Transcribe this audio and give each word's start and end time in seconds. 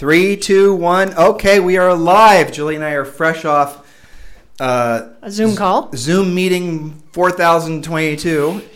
Three, 0.00 0.34
two, 0.38 0.74
one. 0.74 1.12
Okay, 1.12 1.60
we 1.60 1.76
are 1.76 1.94
live. 1.94 2.52
Julie 2.52 2.74
and 2.74 2.82
I 2.82 2.92
are 2.92 3.04
fresh 3.04 3.44
off 3.44 3.86
uh, 4.58 5.10
a 5.20 5.30
Zoom 5.30 5.54
call. 5.54 5.90
Zoom 5.94 6.34
meeting 6.34 7.02
4022. 7.12 8.62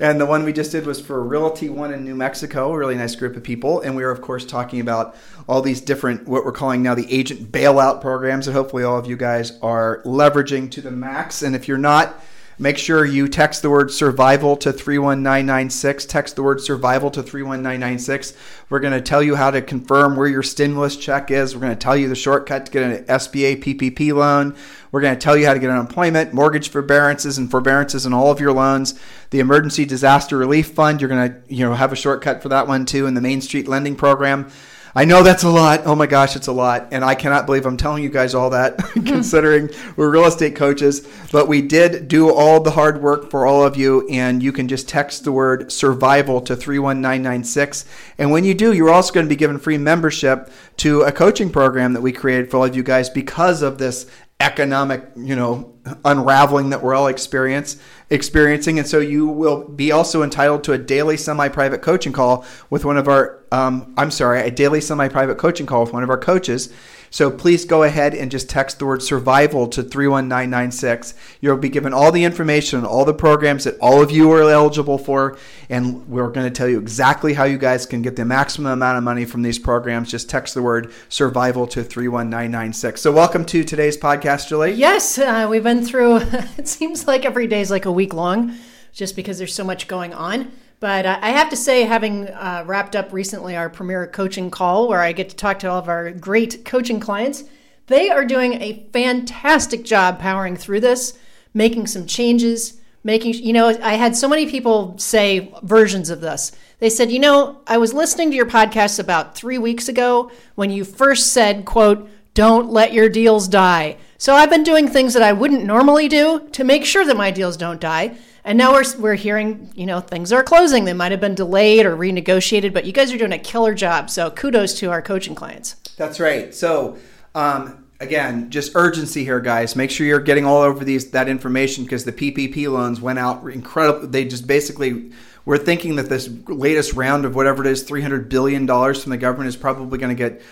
and 0.00 0.20
the 0.20 0.26
one 0.26 0.42
we 0.42 0.52
just 0.52 0.72
did 0.72 0.84
was 0.84 1.00
for 1.00 1.22
Realty 1.22 1.68
One 1.68 1.94
in 1.94 2.02
New 2.02 2.16
Mexico, 2.16 2.72
a 2.72 2.76
really 2.76 2.96
nice 2.96 3.14
group 3.14 3.36
of 3.36 3.44
people. 3.44 3.82
And 3.82 3.94
we 3.94 4.02
were, 4.02 4.10
of 4.10 4.20
course, 4.20 4.44
talking 4.44 4.80
about 4.80 5.14
all 5.48 5.62
these 5.62 5.80
different, 5.80 6.26
what 6.26 6.44
we're 6.44 6.50
calling 6.50 6.82
now 6.82 6.96
the 6.96 7.06
agent 7.08 7.52
bailout 7.52 8.00
programs 8.00 8.46
that 8.46 8.52
hopefully 8.52 8.82
all 8.82 8.98
of 8.98 9.06
you 9.06 9.16
guys 9.16 9.56
are 9.62 10.02
leveraging 10.02 10.72
to 10.72 10.80
the 10.80 10.90
max. 10.90 11.42
And 11.42 11.54
if 11.54 11.68
you're 11.68 11.78
not, 11.78 12.20
Make 12.62 12.78
sure 12.78 13.04
you 13.04 13.26
text 13.26 13.62
the 13.62 13.70
word 13.70 13.90
survival 13.90 14.56
to 14.58 14.72
31996. 14.72 16.04
Text 16.04 16.36
the 16.36 16.44
word 16.44 16.60
survival 16.60 17.10
to 17.10 17.20
31996. 17.20 18.34
We're 18.70 18.78
going 18.78 18.92
to 18.92 19.00
tell 19.00 19.20
you 19.20 19.34
how 19.34 19.50
to 19.50 19.60
confirm 19.60 20.14
where 20.14 20.28
your 20.28 20.44
stimulus 20.44 20.96
check 20.96 21.32
is. 21.32 21.56
We're 21.56 21.62
going 21.62 21.72
to 21.72 21.78
tell 21.82 21.96
you 21.96 22.08
the 22.08 22.14
shortcut 22.14 22.66
to 22.66 22.70
get 22.70 22.84
an 22.84 23.04
SBA 23.06 23.64
PPP 23.64 24.14
loan. 24.14 24.54
We're 24.92 25.00
going 25.00 25.14
to 25.14 25.20
tell 25.20 25.36
you 25.36 25.44
how 25.44 25.54
to 25.54 25.58
get 25.58 25.70
unemployment, 25.70 26.34
mortgage 26.34 26.68
forbearances, 26.68 27.36
and 27.36 27.50
forbearances 27.50 28.06
in 28.06 28.12
all 28.12 28.30
of 28.30 28.38
your 28.38 28.52
loans. 28.52 28.94
The 29.30 29.40
Emergency 29.40 29.84
Disaster 29.84 30.38
Relief 30.38 30.68
Fund, 30.68 31.00
you're 31.00 31.08
going 31.08 31.32
to 31.32 31.52
you 31.52 31.64
know 31.64 31.74
have 31.74 31.92
a 31.92 31.96
shortcut 31.96 32.44
for 32.44 32.48
that 32.50 32.68
one 32.68 32.86
too, 32.86 33.08
in 33.08 33.14
the 33.14 33.20
Main 33.20 33.40
Street 33.40 33.66
Lending 33.66 33.96
Program. 33.96 34.48
I 34.94 35.06
know 35.06 35.22
that's 35.22 35.42
a 35.42 35.48
lot. 35.48 35.82
Oh 35.86 35.94
my 35.94 36.06
gosh, 36.06 36.36
it's 36.36 36.48
a 36.48 36.52
lot. 36.52 36.88
And 36.92 37.02
I 37.04 37.14
cannot 37.14 37.46
believe 37.46 37.64
I'm 37.64 37.78
telling 37.78 38.02
you 38.02 38.10
guys 38.10 38.34
all 38.34 38.50
that, 38.50 38.78
hmm. 38.80 39.04
considering 39.04 39.70
we're 39.96 40.10
real 40.10 40.26
estate 40.26 40.54
coaches. 40.54 41.08
But 41.30 41.48
we 41.48 41.62
did 41.62 42.08
do 42.08 42.32
all 42.32 42.60
the 42.60 42.72
hard 42.72 43.02
work 43.02 43.30
for 43.30 43.46
all 43.46 43.64
of 43.64 43.76
you. 43.76 44.06
And 44.08 44.42
you 44.42 44.52
can 44.52 44.68
just 44.68 44.88
text 44.88 45.24
the 45.24 45.32
word 45.32 45.72
survival 45.72 46.40
to 46.42 46.54
31996. 46.54 47.86
And 48.18 48.30
when 48.30 48.44
you 48.44 48.52
do, 48.52 48.72
you're 48.72 48.90
also 48.90 49.14
going 49.14 49.26
to 49.26 49.30
be 49.30 49.36
given 49.36 49.58
free 49.58 49.78
membership 49.78 50.50
to 50.78 51.02
a 51.02 51.12
coaching 51.12 51.50
program 51.50 51.94
that 51.94 52.02
we 52.02 52.12
created 52.12 52.50
for 52.50 52.58
all 52.58 52.64
of 52.64 52.76
you 52.76 52.82
guys 52.82 53.08
because 53.08 53.62
of 53.62 53.78
this 53.78 54.10
economic, 54.40 55.04
you 55.16 55.36
know, 55.36 55.72
unraveling 56.04 56.70
that 56.70 56.82
we're 56.82 56.94
all 56.94 57.06
experience, 57.06 57.80
experiencing. 58.10 58.78
And 58.78 58.86
so 58.86 58.98
you 58.98 59.26
will 59.26 59.68
be 59.68 59.92
also 59.92 60.22
entitled 60.22 60.64
to 60.64 60.72
a 60.72 60.78
daily 60.78 61.16
semi-private 61.16 61.80
coaching 61.80 62.12
call 62.12 62.44
with 62.68 62.84
one 62.84 62.96
of 62.96 63.08
our, 63.08 63.41
um, 63.52 63.94
I'm 63.96 64.10
sorry, 64.10 64.40
a 64.40 64.50
daily 64.50 64.80
semi-private 64.80 65.38
coaching 65.38 65.66
call 65.66 65.82
with 65.82 65.92
one 65.92 66.02
of 66.02 66.10
our 66.10 66.18
coaches 66.18 66.72
so 67.12 67.30
please 67.30 67.66
go 67.66 67.82
ahead 67.82 68.14
and 68.14 68.30
just 68.30 68.48
text 68.48 68.78
the 68.78 68.86
word 68.86 69.02
survival 69.02 69.66
to 69.66 69.82
31996. 69.82 71.12
You'll 71.42 71.58
be 71.58 71.68
given 71.68 71.92
all 71.92 72.10
the 72.10 72.24
information, 72.24 72.78
on 72.78 72.86
all 72.86 73.04
the 73.04 73.12
programs 73.12 73.64
that 73.64 73.78
all 73.80 74.00
of 74.00 74.10
you 74.10 74.32
are 74.32 74.50
eligible 74.50 74.96
for, 74.96 75.36
and 75.68 76.08
we're 76.08 76.30
going 76.30 76.46
to 76.46 76.50
tell 76.50 76.66
you 76.66 76.78
exactly 76.78 77.34
how 77.34 77.44
you 77.44 77.58
guys 77.58 77.84
can 77.84 78.00
get 78.00 78.16
the 78.16 78.24
maximum 78.24 78.72
amount 78.72 78.96
of 78.96 79.04
money 79.04 79.26
from 79.26 79.42
these 79.42 79.58
programs. 79.58 80.10
Just 80.10 80.30
text 80.30 80.54
the 80.54 80.62
word 80.62 80.90
survival 81.10 81.66
to 81.66 81.84
31996. 81.84 83.02
So 83.02 83.12
welcome 83.12 83.44
to 83.44 83.62
today's 83.62 83.98
podcast, 83.98 84.48
Julie. 84.48 84.72
Yes, 84.72 85.18
uh, 85.18 85.46
we've 85.50 85.62
been 85.62 85.84
through, 85.84 86.16
it 86.56 86.66
seems 86.66 87.06
like 87.06 87.26
every 87.26 87.46
day 87.46 87.60
is 87.60 87.70
like 87.70 87.84
a 87.84 87.92
week 87.92 88.14
long 88.14 88.56
just 88.94 89.16
because 89.16 89.36
there's 89.36 89.54
so 89.54 89.64
much 89.64 89.86
going 89.86 90.14
on. 90.14 90.50
But 90.82 91.06
I 91.06 91.28
have 91.28 91.48
to 91.50 91.56
say, 91.56 91.84
having 91.84 92.26
uh, 92.26 92.64
wrapped 92.66 92.96
up 92.96 93.12
recently 93.12 93.54
our 93.54 93.70
premier 93.70 94.08
coaching 94.08 94.50
call, 94.50 94.88
where 94.88 95.00
I 95.00 95.12
get 95.12 95.28
to 95.28 95.36
talk 95.36 95.60
to 95.60 95.70
all 95.70 95.78
of 95.78 95.88
our 95.88 96.10
great 96.10 96.64
coaching 96.64 96.98
clients, 96.98 97.44
they 97.86 98.10
are 98.10 98.24
doing 98.24 98.54
a 98.54 98.84
fantastic 98.92 99.84
job 99.84 100.18
powering 100.18 100.56
through 100.56 100.80
this, 100.80 101.16
making 101.54 101.86
some 101.86 102.04
changes, 102.04 102.80
making, 103.04 103.34
you 103.34 103.52
know, 103.52 103.68
I 103.68 103.94
had 103.94 104.16
so 104.16 104.28
many 104.28 104.50
people 104.50 104.98
say 104.98 105.54
versions 105.62 106.10
of 106.10 106.20
this. 106.20 106.50
They 106.80 106.90
said, 106.90 107.12
you 107.12 107.20
know, 107.20 107.60
I 107.68 107.78
was 107.78 107.94
listening 107.94 108.30
to 108.30 108.36
your 108.36 108.46
podcast 108.46 108.98
about 108.98 109.36
three 109.36 109.58
weeks 109.58 109.88
ago 109.88 110.32
when 110.56 110.72
you 110.72 110.84
first 110.84 111.32
said, 111.32 111.64
quote, 111.64 112.10
don't 112.34 112.70
let 112.70 112.92
your 112.92 113.08
deals 113.08 113.46
die. 113.46 113.98
So 114.18 114.34
I've 114.34 114.50
been 114.50 114.64
doing 114.64 114.88
things 114.88 115.14
that 115.14 115.22
I 115.22 115.32
wouldn't 115.32 115.64
normally 115.64 116.08
do 116.08 116.48
to 116.50 116.64
make 116.64 116.84
sure 116.84 117.04
that 117.04 117.16
my 117.16 117.30
deals 117.30 117.56
don't 117.56 117.80
die. 117.80 118.16
And 118.44 118.58
now 118.58 118.72
we're, 118.72 118.84
we're 118.98 119.14
hearing, 119.14 119.70
you 119.74 119.86
know, 119.86 120.00
things 120.00 120.32
are 120.32 120.42
closing. 120.42 120.84
They 120.84 120.92
might 120.92 121.12
have 121.12 121.20
been 121.20 121.34
delayed 121.34 121.86
or 121.86 121.96
renegotiated, 121.96 122.72
but 122.72 122.84
you 122.84 122.92
guys 122.92 123.12
are 123.12 123.18
doing 123.18 123.32
a 123.32 123.38
killer 123.38 123.74
job. 123.74 124.10
So 124.10 124.30
kudos 124.30 124.74
to 124.80 124.90
our 124.90 125.00
coaching 125.00 125.34
clients. 125.34 125.74
That's 125.96 126.18
right. 126.18 126.52
So, 126.52 126.98
um, 127.34 127.84
again, 128.00 128.50
just 128.50 128.72
urgency 128.74 129.24
here, 129.24 129.40
guys. 129.40 129.76
Make 129.76 129.90
sure 129.90 130.06
you're 130.06 130.20
getting 130.20 130.44
all 130.44 130.62
over 130.62 130.84
these 130.84 131.12
that 131.12 131.28
information 131.28 131.84
because 131.84 132.04
the 132.04 132.12
PPP 132.12 132.70
loans 132.70 133.00
went 133.00 133.18
out 133.18 133.46
incredible. 133.48 134.08
They 134.08 134.24
just 134.24 134.46
basically 134.46 135.12
we're 135.44 135.58
thinking 135.58 135.96
that 135.96 136.08
this 136.08 136.28
latest 136.48 136.94
round 136.94 137.24
of 137.24 137.34
whatever 137.34 137.64
it 137.64 137.70
is, 137.70 137.82
three 137.84 138.02
hundred 138.02 138.28
billion 138.28 138.66
dollars 138.66 139.02
from 139.02 139.10
the 139.10 139.16
government 139.18 139.48
is 139.48 139.56
probably 139.56 139.98
going 139.98 140.14
to 140.14 140.20
get 140.20 140.42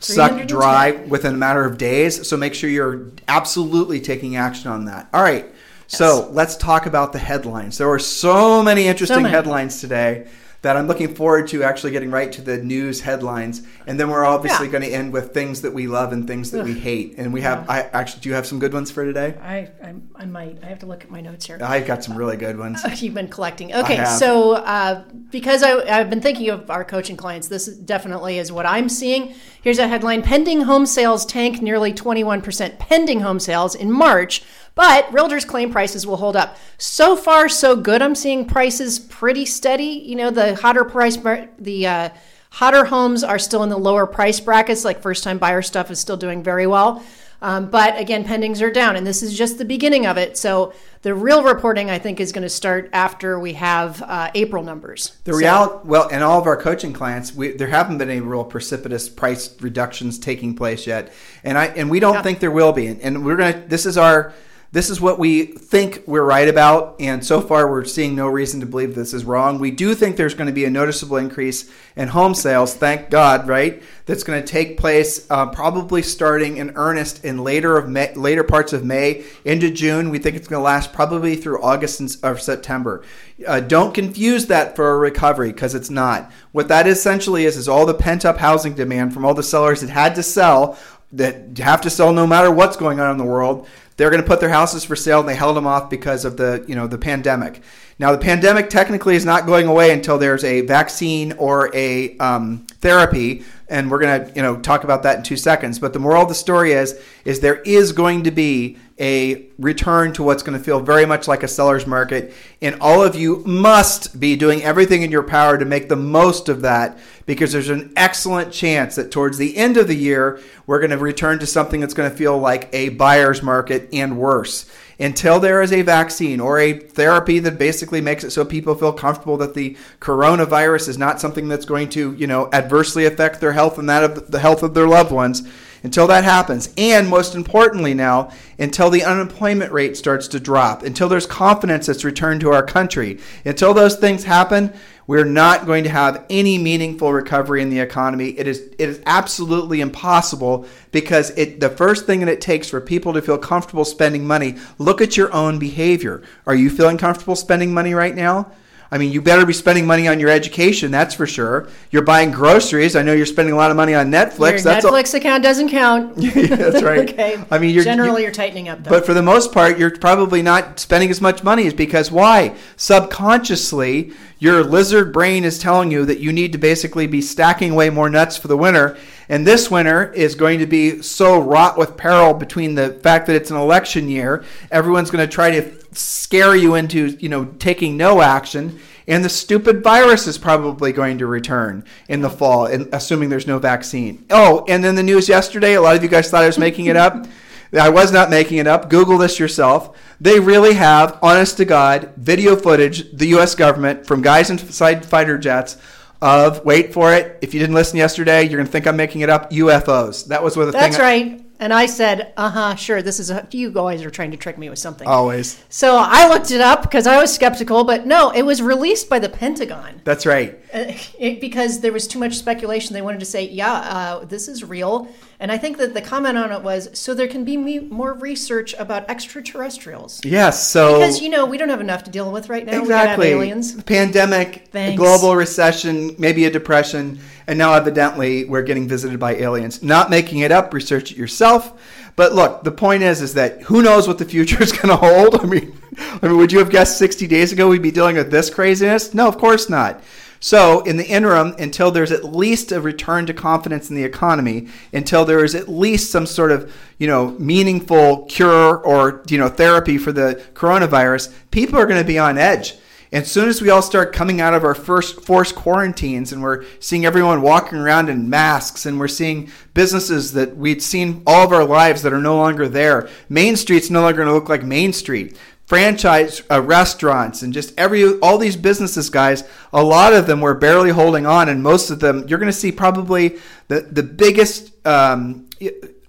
sucked 0.00 0.46
dry 0.46 0.92
within 0.92 1.34
a 1.34 1.38
matter 1.38 1.64
of 1.64 1.78
days. 1.78 2.28
So 2.28 2.36
make 2.36 2.54
sure 2.54 2.70
you're 2.70 3.10
absolutely 3.26 4.00
taking 4.00 4.36
action 4.36 4.70
on 4.70 4.84
that. 4.84 5.08
All 5.12 5.22
right. 5.22 5.46
So 5.88 6.28
let's 6.32 6.56
talk 6.56 6.86
about 6.86 7.12
the 7.12 7.18
headlines. 7.18 7.78
There 7.78 7.88
were 7.88 7.98
so 7.98 8.62
many 8.62 8.86
interesting 8.86 9.16
so 9.16 9.22
many. 9.22 9.34
headlines 9.34 9.80
today 9.80 10.28
that 10.60 10.76
I'm 10.76 10.88
looking 10.88 11.14
forward 11.14 11.46
to 11.48 11.62
actually 11.62 11.92
getting 11.92 12.10
right 12.10 12.32
to 12.32 12.42
the 12.42 12.58
news 12.58 13.00
headlines, 13.00 13.62
and 13.86 13.98
then 13.98 14.10
we're 14.10 14.24
obviously 14.24 14.66
yeah. 14.66 14.72
going 14.72 14.84
to 14.84 14.90
end 14.90 15.12
with 15.12 15.32
things 15.32 15.62
that 15.62 15.72
we 15.72 15.86
love 15.86 16.12
and 16.12 16.26
things 16.26 16.50
that 16.50 16.60
Ugh. 16.60 16.66
we 16.66 16.74
hate. 16.74 17.14
And 17.16 17.32
we 17.32 17.42
have, 17.42 17.64
yeah. 17.66 17.72
I 17.72 17.80
actually, 17.92 18.22
do 18.22 18.28
you 18.28 18.34
have 18.34 18.44
some 18.44 18.58
good 18.58 18.74
ones 18.74 18.90
for 18.90 19.04
today? 19.04 19.36
I, 19.40 19.70
I, 19.82 19.94
I, 20.16 20.24
might. 20.26 20.58
I 20.62 20.66
have 20.66 20.80
to 20.80 20.86
look 20.86 21.04
at 21.04 21.10
my 21.10 21.20
notes 21.20 21.46
here. 21.46 21.58
I've 21.62 21.86
got 21.86 22.02
some 22.02 22.16
really 22.16 22.36
good 22.36 22.58
ones. 22.58 22.84
Uh, 22.84 22.88
you've 22.96 23.14
been 23.14 23.28
collecting. 23.28 23.72
Okay, 23.72 24.04
so 24.04 24.54
uh, 24.54 25.04
because 25.30 25.62
I, 25.62 26.00
I've 26.00 26.10
been 26.10 26.20
thinking 26.20 26.50
of 26.50 26.68
our 26.70 26.84
coaching 26.84 27.16
clients, 27.16 27.46
this 27.46 27.66
definitely 27.66 28.38
is 28.38 28.50
what 28.50 28.66
I'm 28.66 28.88
seeing. 28.88 29.34
Here's 29.62 29.78
a 29.78 29.86
headline: 29.86 30.22
Pending 30.22 30.62
home 30.62 30.86
sales 30.86 31.24
tank 31.24 31.62
nearly 31.62 31.92
21%. 31.92 32.80
Pending 32.80 33.20
home 33.20 33.38
sales 33.38 33.76
in 33.76 33.92
March 33.92 34.42
but 34.78 35.10
realtors 35.10 35.44
claim 35.44 35.72
prices 35.72 36.06
will 36.06 36.18
hold 36.18 36.36
up. 36.36 36.56
So 36.78 37.16
far, 37.16 37.48
so 37.48 37.74
good. 37.74 38.00
I'm 38.00 38.14
seeing 38.14 38.44
prices 38.44 39.00
pretty 39.00 39.44
steady. 39.44 40.04
You 40.06 40.14
know, 40.14 40.30
the 40.30 40.54
hotter 40.54 40.84
price, 40.84 41.18
the 41.58 41.84
uh, 41.84 42.08
hotter 42.50 42.84
homes 42.84 43.24
are 43.24 43.40
still 43.40 43.64
in 43.64 43.70
the 43.70 43.76
lower 43.76 44.06
price 44.06 44.38
brackets. 44.38 44.84
Like 44.84 45.02
first 45.02 45.24
time 45.24 45.38
buyer 45.38 45.62
stuff 45.62 45.90
is 45.90 45.98
still 45.98 46.16
doing 46.16 46.44
very 46.44 46.68
well. 46.68 47.02
Um, 47.42 47.70
but 47.70 47.98
again, 47.98 48.24
pendings 48.24 48.62
are 48.62 48.70
down, 48.70 48.94
and 48.94 49.04
this 49.04 49.20
is 49.20 49.36
just 49.36 49.58
the 49.58 49.64
beginning 49.64 50.06
of 50.06 50.16
it. 50.16 50.38
So 50.38 50.72
the 51.02 51.12
real 51.12 51.42
reporting, 51.42 51.90
I 51.90 51.98
think, 51.98 52.20
is 52.20 52.30
going 52.30 52.42
to 52.42 52.48
start 52.48 52.88
after 52.92 53.40
we 53.40 53.54
have 53.54 54.00
uh, 54.02 54.30
April 54.36 54.62
numbers. 54.62 55.16
The 55.24 55.32
so, 55.32 55.38
reality, 55.38 55.88
well, 55.88 56.08
and 56.12 56.22
all 56.22 56.40
of 56.40 56.46
our 56.46 56.56
coaching 56.56 56.92
clients, 56.92 57.34
we, 57.34 57.50
there 57.50 57.68
haven't 57.68 57.98
been 57.98 58.10
any 58.10 58.20
real 58.20 58.44
precipitous 58.44 59.08
price 59.08 59.60
reductions 59.60 60.20
taking 60.20 60.54
place 60.54 60.86
yet, 60.86 61.12
and 61.42 61.58
I 61.58 61.66
and 61.66 61.90
we 61.90 61.98
don't 61.98 62.14
yeah. 62.14 62.22
think 62.22 62.38
there 62.38 62.52
will 62.52 62.72
be. 62.72 62.86
And, 62.86 63.00
and 63.00 63.24
we're 63.24 63.36
gonna. 63.36 63.64
This 63.66 63.84
is 63.84 63.98
our 63.98 64.32
this 64.70 64.90
is 64.90 65.00
what 65.00 65.18
we 65.18 65.44
think 65.46 66.02
we're 66.06 66.24
right 66.24 66.46
about, 66.46 66.96
and 67.00 67.24
so 67.24 67.40
far 67.40 67.70
we're 67.70 67.86
seeing 67.86 68.14
no 68.14 68.26
reason 68.26 68.60
to 68.60 68.66
believe 68.66 68.94
this 68.94 69.14
is 69.14 69.24
wrong. 69.24 69.58
We 69.58 69.70
do 69.70 69.94
think 69.94 70.16
there's 70.16 70.34
going 70.34 70.48
to 70.48 70.52
be 70.52 70.66
a 70.66 70.70
noticeable 70.70 71.16
increase 71.16 71.70
in 71.96 72.08
home 72.08 72.34
sales, 72.34 72.74
thank 72.74 73.08
God, 73.08 73.48
right? 73.48 73.82
That's 74.04 74.22
going 74.22 74.42
to 74.42 74.46
take 74.46 74.76
place 74.76 75.26
uh, 75.30 75.46
probably 75.46 76.02
starting 76.02 76.58
in 76.58 76.72
earnest 76.76 77.24
in 77.24 77.38
later 77.38 77.78
of 77.78 77.88
May, 77.88 78.12
later 78.14 78.44
parts 78.44 78.74
of 78.74 78.84
May 78.84 79.24
into 79.42 79.70
June. 79.70 80.10
We 80.10 80.18
think 80.18 80.36
it's 80.36 80.48
going 80.48 80.60
to 80.60 80.64
last 80.64 80.92
probably 80.92 81.34
through 81.36 81.62
August 81.62 82.00
and, 82.00 82.14
or 82.22 82.36
September. 82.36 83.02
Uh, 83.46 83.60
don't 83.60 83.94
confuse 83.94 84.48
that 84.48 84.76
for 84.76 84.90
a 84.90 84.98
recovery 84.98 85.50
because 85.50 85.74
it's 85.74 85.90
not. 85.90 86.30
What 86.52 86.68
that 86.68 86.86
essentially 86.86 87.46
is 87.46 87.56
is 87.56 87.68
all 87.68 87.86
the 87.86 87.94
pent 87.94 88.26
up 88.26 88.36
housing 88.36 88.74
demand 88.74 89.14
from 89.14 89.24
all 89.24 89.34
the 89.34 89.42
sellers 89.42 89.80
that 89.80 89.90
had 89.90 90.14
to 90.16 90.22
sell 90.22 90.78
that 91.10 91.56
have 91.56 91.80
to 91.80 91.88
sell 91.88 92.12
no 92.12 92.26
matter 92.26 92.50
what's 92.50 92.76
going 92.76 93.00
on 93.00 93.10
in 93.10 93.16
the 93.16 93.24
world 93.24 93.66
they're 93.98 94.10
going 94.10 94.22
to 94.22 94.26
put 94.26 94.40
their 94.40 94.48
houses 94.48 94.84
for 94.84 94.96
sale 94.96 95.20
and 95.20 95.28
they 95.28 95.34
held 95.34 95.56
them 95.56 95.66
off 95.66 95.90
because 95.90 96.24
of 96.24 96.38
the 96.38 96.64
you 96.66 96.74
know 96.74 96.86
the 96.86 96.96
pandemic 96.96 97.60
now 97.98 98.12
the 98.12 98.18
pandemic 98.18 98.70
technically 98.70 99.16
is 99.16 99.24
not 99.24 99.46
going 99.46 99.66
away 99.66 99.92
until 99.92 100.18
there's 100.18 100.44
a 100.44 100.62
vaccine 100.62 101.32
or 101.32 101.74
a 101.74 102.16
um, 102.18 102.66
therapy 102.80 103.44
and 103.68 103.90
we're 103.90 103.98
going 103.98 104.24
to 104.24 104.34
you 104.34 104.42
know 104.42 104.56
talk 104.56 104.84
about 104.84 105.02
that 105.02 105.18
in 105.18 105.22
two 105.22 105.36
seconds. 105.36 105.78
But 105.78 105.92
the 105.92 105.98
moral 105.98 106.22
of 106.22 106.28
the 106.28 106.34
story 106.34 106.72
is 106.72 107.00
is 107.24 107.40
there 107.40 107.60
is 107.62 107.92
going 107.92 108.24
to 108.24 108.30
be 108.30 108.78
a 108.98 109.46
return 109.58 110.12
to 110.12 110.24
what's 110.24 110.42
going 110.42 110.58
to 110.58 110.64
feel 110.64 110.80
very 110.80 111.06
much 111.06 111.28
like 111.28 111.42
a 111.42 111.48
seller's 111.48 111.86
market, 111.86 112.32
and 112.60 112.76
all 112.80 113.02
of 113.02 113.14
you 113.14 113.42
must 113.46 114.18
be 114.18 114.36
doing 114.36 114.62
everything 114.62 115.02
in 115.02 115.10
your 115.10 115.22
power 115.22 115.58
to 115.58 115.64
make 115.64 115.88
the 115.88 115.96
most 115.96 116.48
of 116.48 116.62
that 116.62 116.98
because 117.26 117.52
there's 117.52 117.68
an 117.68 117.92
excellent 117.94 118.52
chance 118.52 118.96
that 118.96 119.10
towards 119.10 119.38
the 119.38 119.56
end 119.56 119.76
of 119.76 119.86
the 119.86 119.94
year 119.94 120.40
we're 120.66 120.80
going 120.80 120.90
to 120.90 120.98
return 120.98 121.38
to 121.38 121.46
something 121.46 121.80
that's 121.80 121.94
going 121.94 122.10
to 122.10 122.16
feel 122.16 122.38
like 122.38 122.68
a 122.72 122.88
buyer's 122.90 123.42
market 123.42 123.88
and 123.92 124.18
worse 124.18 124.70
until 125.00 125.38
there 125.38 125.62
is 125.62 125.72
a 125.72 125.82
vaccine 125.82 126.40
or 126.40 126.58
a 126.58 126.72
therapy 126.72 127.38
that 127.38 127.58
basically 127.58 128.00
makes 128.00 128.24
it 128.24 128.30
so 128.30 128.44
people 128.44 128.74
feel 128.74 128.92
comfortable 128.92 129.36
that 129.36 129.54
the 129.54 129.76
coronavirus 130.00 130.88
is 130.88 130.98
not 130.98 131.20
something 131.20 131.48
that's 131.48 131.64
going 131.64 131.88
to, 131.88 132.12
you 132.14 132.26
know, 132.26 132.48
adversely 132.52 133.06
affect 133.06 133.40
their 133.40 133.52
health 133.52 133.78
and 133.78 133.88
that 133.88 134.04
of 134.04 134.30
the 134.30 134.40
health 134.40 134.62
of 134.62 134.74
their 134.74 134.88
loved 134.88 135.12
ones. 135.12 135.42
Until 135.84 136.08
that 136.08 136.24
happens, 136.24 136.74
and 136.76 137.08
most 137.08 137.36
importantly 137.36 137.94
now, 137.94 138.32
until 138.58 138.90
the 138.90 139.04
unemployment 139.04 139.70
rate 139.70 139.96
starts 139.96 140.26
to 140.28 140.40
drop, 140.40 140.82
until 140.82 141.08
there's 141.08 141.24
confidence 141.24 141.86
that's 141.86 142.04
returned 142.04 142.40
to 142.40 142.50
our 142.50 142.64
country, 142.64 143.20
until 143.44 143.72
those 143.72 143.94
things 143.94 144.24
happen, 144.24 144.72
we're 145.08 145.24
not 145.24 145.64
going 145.64 145.84
to 145.84 145.90
have 145.90 146.26
any 146.28 146.58
meaningful 146.58 147.14
recovery 147.14 147.62
in 147.62 147.70
the 147.70 147.80
economy. 147.80 148.28
It 148.38 148.46
is 148.46 148.60
it 148.78 148.88
is 148.88 149.00
absolutely 149.06 149.80
impossible 149.80 150.66
because 150.92 151.30
it 151.30 151.60
the 151.60 151.70
first 151.70 152.04
thing 152.04 152.20
that 152.20 152.28
it 152.28 152.42
takes 152.42 152.68
for 152.68 152.80
people 152.80 153.14
to 153.14 153.22
feel 153.22 153.38
comfortable 153.38 153.86
spending 153.86 154.26
money, 154.26 154.56
look 154.76 155.00
at 155.00 155.16
your 155.16 155.32
own 155.32 155.58
behavior. 155.58 156.22
Are 156.46 156.54
you 156.54 156.68
feeling 156.68 156.98
comfortable 156.98 157.36
spending 157.36 157.72
money 157.72 157.94
right 157.94 158.14
now? 158.14 158.52
I 158.90 158.98
mean, 158.98 159.12
you 159.12 159.20
better 159.20 159.44
be 159.44 159.52
spending 159.52 159.86
money 159.86 160.08
on 160.08 160.18
your 160.18 160.30
education, 160.30 160.90
that's 160.90 161.14
for 161.14 161.26
sure. 161.26 161.68
You're 161.90 162.02
buying 162.02 162.30
groceries. 162.30 162.96
I 162.96 163.02
know 163.02 163.12
you're 163.12 163.26
spending 163.26 163.52
a 163.52 163.56
lot 163.56 163.70
of 163.70 163.76
money 163.76 163.94
on 163.94 164.10
Netflix. 164.10 164.50
Your 164.50 164.60
that's 164.60 164.86
Netflix 164.86 165.14
a- 165.14 165.18
account 165.18 165.42
doesn't 165.42 165.68
count. 165.68 166.16
yeah, 166.18 166.56
that's 166.56 166.82
right. 166.82 166.98
okay. 167.10 167.44
I 167.50 167.58
mean, 167.58 167.74
you're 167.74 167.84
generally 167.84 168.22
you're, 168.22 168.28
you're 168.28 168.32
tightening 168.32 168.68
up. 168.68 168.84
Though. 168.84 168.90
But 168.90 169.04
for 169.04 169.12
the 169.12 169.22
most 169.22 169.52
part, 169.52 169.78
you're 169.78 169.96
probably 169.96 170.40
not 170.40 170.80
spending 170.80 171.10
as 171.10 171.20
much 171.20 171.44
money, 171.44 171.66
is 171.66 171.74
because 171.74 172.10
why? 172.10 172.56
Subconsciously, 172.76 174.12
your 174.38 174.64
lizard 174.64 175.12
brain 175.12 175.44
is 175.44 175.58
telling 175.58 175.90
you 175.90 176.04
that 176.06 176.20
you 176.20 176.32
need 176.32 176.52
to 176.52 176.58
basically 176.58 177.06
be 177.06 177.20
stacking 177.20 177.72
away 177.72 177.90
more 177.90 178.08
nuts 178.08 178.36
for 178.36 178.48
the 178.48 178.56
winter. 178.56 178.96
And 179.28 179.46
this 179.46 179.70
winter 179.70 180.12
is 180.12 180.34
going 180.34 180.60
to 180.60 180.66
be 180.66 181.02
so 181.02 181.38
wrought 181.40 181.76
with 181.76 181.96
peril 181.96 182.32
between 182.32 182.74
the 182.74 182.90
fact 182.94 183.26
that 183.26 183.36
it's 183.36 183.50
an 183.50 183.56
election 183.56 184.08
year. 184.08 184.44
Everyone's 184.70 185.10
going 185.10 185.26
to 185.26 185.32
try 185.32 185.50
to 185.50 185.62
scare 185.98 186.54
you 186.54 186.74
into, 186.74 187.16
you 187.20 187.28
know, 187.28 187.46
taking 187.58 187.96
no 187.96 188.20
action 188.20 188.78
and 189.08 189.24
the 189.24 189.28
stupid 189.30 189.82
virus 189.82 190.26
is 190.26 190.36
probably 190.36 190.92
going 190.92 191.18
to 191.18 191.26
return 191.26 191.82
in 192.08 192.20
the 192.20 192.28
fall, 192.28 192.66
assuming 192.66 193.30
there's 193.30 193.46
no 193.46 193.58
vaccine. 193.58 194.26
Oh, 194.28 194.66
and 194.68 194.84
then 194.84 194.96
the 194.96 195.02
news 195.02 195.30
yesterday, 195.30 195.74
a 195.74 195.80
lot 195.80 195.96
of 195.96 196.02
you 196.02 196.10
guys 196.10 196.30
thought 196.30 196.44
I 196.44 196.46
was 196.46 196.58
making 196.58 196.86
it 196.86 196.96
up. 196.96 197.26
I 197.78 197.88
was 197.88 198.12
not 198.12 198.30
making 198.30 198.58
it 198.58 198.66
up. 198.66 198.90
Google 198.90 199.18
this 199.18 199.38
yourself. 199.38 199.98
They 200.20 200.40
really 200.40 200.74
have, 200.74 201.18
honest 201.22 201.56
to 201.56 201.64
God, 201.64 202.12
video 202.16 202.54
footage, 202.54 203.10
the 203.12 203.28
U.S. 203.28 203.54
government, 203.54 204.06
from 204.06 204.20
guys 204.20 204.50
inside 204.50 205.04
fighter 205.04 205.38
jets 205.38 205.78
of, 206.20 206.64
wait 206.64 206.92
for 206.92 207.12
it, 207.14 207.38
if 207.40 207.54
you 207.54 207.60
didn't 207.60 207.74
listen 207.74 207.96
yesterday, 207.96 208.42
you're 208.42 208.58
going 208.58 208.66
to 208.66 208.72
think 208.72 208.86
I'm 208.86 208.96
making 208.96 209.22
it 209.22 209.30
up, 209.30 209.50
UFOs. 209.50 210.26
That 210.26 210.42
was 210.42 210.56
what 210.56 210.66
the 210.66 210.72
That's 210.72 210.96
thing. 210.96 211.32
right. 211.32 211.44
And 211.60 211.72
I 211.72 211.86
said, 211.86 212.32
uh 212.36 212.50
huh, 212.50 212.74
sure, 212.76 213.02
this 213.02 213.18
is 213.18 213.30
a, 213.30 213.46
you 213.50 213.70
guys 213.72 214.04
are 214.04 214.10
trying 214.10 214.30
to 214.30 214.36
trick 214.36 214.58
me 214.58 214.70
with 214.70 214.78
something. 214.78 215.08
Always. 215.08 215.62
So 215.68 215.96
I 215.96 216.28
looked 216.28 216.52
it 216.52 216.60
up 216.60 216.82
because 216.82 217.06
I 217.06 217.20
was 217.20 217.34
skeptical, 217.34 217.82
but 217.82 218.06
no, 218.06 218.30
it 218.30 218.42
was 218.42 218.62
released 218.62 219.08
by 219.08 219.18
the 219.18 219.28
Pentagon. 219.28 220.00
That's 220.04 220.24
right. 220.24 220.58
Uh, 220.72 220.92
it, 221.18 221.40
because 221.40 221.80
there 221.80 221.92
was 221.92 222.06
too 222.06 222.20
much 222.20 222.34
speculation. 222.34 222.94
They 222.94 223.02
wanted 223.02 223.20
to 223.20 223.26
say, 223.26 223.48
yeah, 223.48 223.72
uh, 223.72 224.24
this 224.24 224.46
is 224.46 224.62
real. 224.62 225.08
And 225.40 225.52
I 225.52 225.58
think 225.58 225.78
that 225.78 225.94
the 225.94 226.02
comment 226.02 226.36
on 226.36 226.50
it 226.52 226.62
was 226.62 226.96
so 226.98 227.14
there 227.14 227.28
can 227.28 227.44
be 227.44 227.56
me- 227.56 227.78
more 227.80 228.12
research 228.12 228.74
about 228.74 229.08
extraterrestrials. 229.08 230.20
Yes. 230.24 230.66
So 230.66 230.94
because 230.94 231.20
you 231.20 231.28
know 231.28 231.46
we 231.46 231.58
don't 231.58 231.68
have 231.68 231.80
enough 231.80 232.04
to 232.04 232.10
deal 232.10 232.30
with 232.32 232.48
right 232.48 232.66
now. 232.66 232.80
Exactly. 232.80 233.28
aliens, 233.28 233.80
pandemic, 233.84 234.68
Thanks. 234.72 234.98
global 234.98 235.36
recession, 235.36 236.14
maybe 236.18 236.44
a 236.44 236.50
depression, 236.50 237.20
and 237.48 237.58
now 237.58 237.72
evidently 237.72 238.44
we're 238.44 238.62
getting 238.62 238.86
visited 238.86 239.18
by 239.18 239.34
aliens. 239.36 239.82
Not 239.82 240.10
making 240.10 240.40
it 240.40 240.52
up. 240.52 240.72
Research 240.74 241.10
it 241.10 241.16
yourself. 241.16 241.80
But 242.14 242.34
look, 242.34 242.62
the 242.62 242.70
point 242.70 243.02
is, 243.02 243.22
is 243.22 243.34
that 243.34 243.62
who 243.62 243.82
knows 243.82 244.06
what 244.06 244.18
the 244.18 244.26
future 244.26 244.62
is 244.62 244.70
going 244.80 244.88
to 244.88 244.96
hold? 244.96 245.40
I 245.40 245.46
mean, 245.46 245.76
I 245.98 246.28
mean, 246.28 246.36
would 246.36 246.52
you 246.52 246.58
have 246.58 246.70
guessed 246.70 246.98
60 246.98 247.26
days 247.26 247.50
ago 247.50 247.68
we'd 247.68 247.82
be 247.82 247.90
dealing 247.90 248.16
with 248.16 248.30
this 248.30 248.50
craziness? 248.50 249.14
No, 249.14 249.26
of 249.26 249.38
course 249.38 249.70
not. 249.70 250.02
So, 250.40 250.82
in 250.82 250.98
the 250.98 251.06
interim, 251.06 251.56
until 251.58 251.90
there's 251.90 252.12
at 252.12 252.22
least 252.22 252.70
a 252.70 252.80
return 252.80 253.26
to 253.26 253.34
confidence 253.34 253.90
in 253.90 253.96
the 253.96 254.04
economy, 254.04 254.68
until 254.92 255.24
there 255.24 255.42
is 255.42 255.56
at 255.56 255.68
least 255.68 256.12
some 256.12 256.26
sort 256.26 256.52
of, 256.52 256.72
you 256.98 257.08
know, 257.08 257.30
meaningful 257.40 258.26
cure 258.26 258.76
or, 258.76 259.24
you 259.28 259.38
know, 259.38 259.48
therapy 259.48 259.98
for 259.98 260.12
the 260.12 260.40
coronavirus, 260.54 261.34
people 261.50 261.76
are 261.76 261.86
going 261.86 262.00
to 262.00 262.06
be 262.06 262.20
on 262.20 262.38
edge. 262.38 262.74
As 263.10 263.30
soon 263.30 263.48
as 263.48 263.62
we 263.62 263.70
all 263.70 263.80
start 263.80 264.12
coming 264.12 264.40
out 264.40 264.52
of 264.52 264.64
our 264.64 264.74
first 264.74 265.22
forced 265.22 265.54
quarantines 265.54 266.30
and 266.30 266.42
we're 266.42 266.64
seeing 266.78 267.06
everyone 267.06 267.40
walking 267.40 267.78
around 267.78 268.10
in 268.10 268.28
masks 268.28 268.84
and 268.84 269.00
we're 269.00 269.08
seeing 269.08 269.50
businesses 269.72 270.32
that 270.34 270.56
we'd 270.56 270.82
seen 270.82 271.22
all 271.26 271.44
of 271.44 271.52
our 271.52 271.64
lives 271.64 272.02
that 272.02 272.12
are 272.12 272.20
no 272.20 272.36
longer 272.36 272.68
there, 272.68 273.08
Main 273.30 273.56
Street's 273.56 273.88
no 273.88 274.02
longer 274.02 274.18
going 274.18 274.28
to 274.28 274.34
look 274.34 274.50
like 274.50 274.62
Main 274.62 274.92
Street. 274.92 275.36
Franchise 275.64 276.42
uh, 276.50 276.62
restaurants 276.62 277.42
and 277.42 277.52
just 277.52 277.78
every 277.78 278.18
all 278.20 278.38
these 278.38 278.56
businesses 278.56 279.10
guys 279.10 279.44
a 279.70 279.84
lot 279.84 280.14
of 280.14 280.26
them 280.26 280.40
were 280.40 280.54
barely 280.54 280.88
holding 280.88 281.26
on 281.26 281.50
and 281.50 281.62
most 281.62 281.90
of 281.90 282.00
them 282.00 282.26
you're 282.26 282.38
going 282.38 282.50
to 282.50 282.58
see 282.58 282.72
probably 282.72 283.36
the 283.68 283.82
the 283.82 284.02
biggest 284.02 284.72
um, 284.86 285.46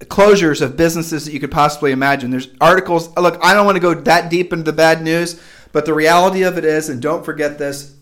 closures 0.06 0.62
of 0.62 0.78
businesses 0.78 1.25
that 1.25 1.34
you 1.34 1.42
could 1.42 1.51
possibly 1.51 1.92
imagine. 1.92 2.31
There's 2.31 2.48
articles 2.62 3.13
look 3.18 3.38
i 3.44 3.54
don't 3.54 3.66
want 3.66 3.75
to 3.75 3.81
go 3.81 3.94
that 3.94 4.30
deep 4.30 4.54
into 4.54 4.63
the 4.63 4.72
bad 4.72 5.01
news 5.01 5.42
but 5.71 5.86
the 5.86 5.94
reality 5.94 6.44
of 6.44 6.57
it 6.57 6.66
is 6.66 6.89
and 6.89 7.01
don't 7.01 7.25
forget 7.25 7.57
this 7.57 7.95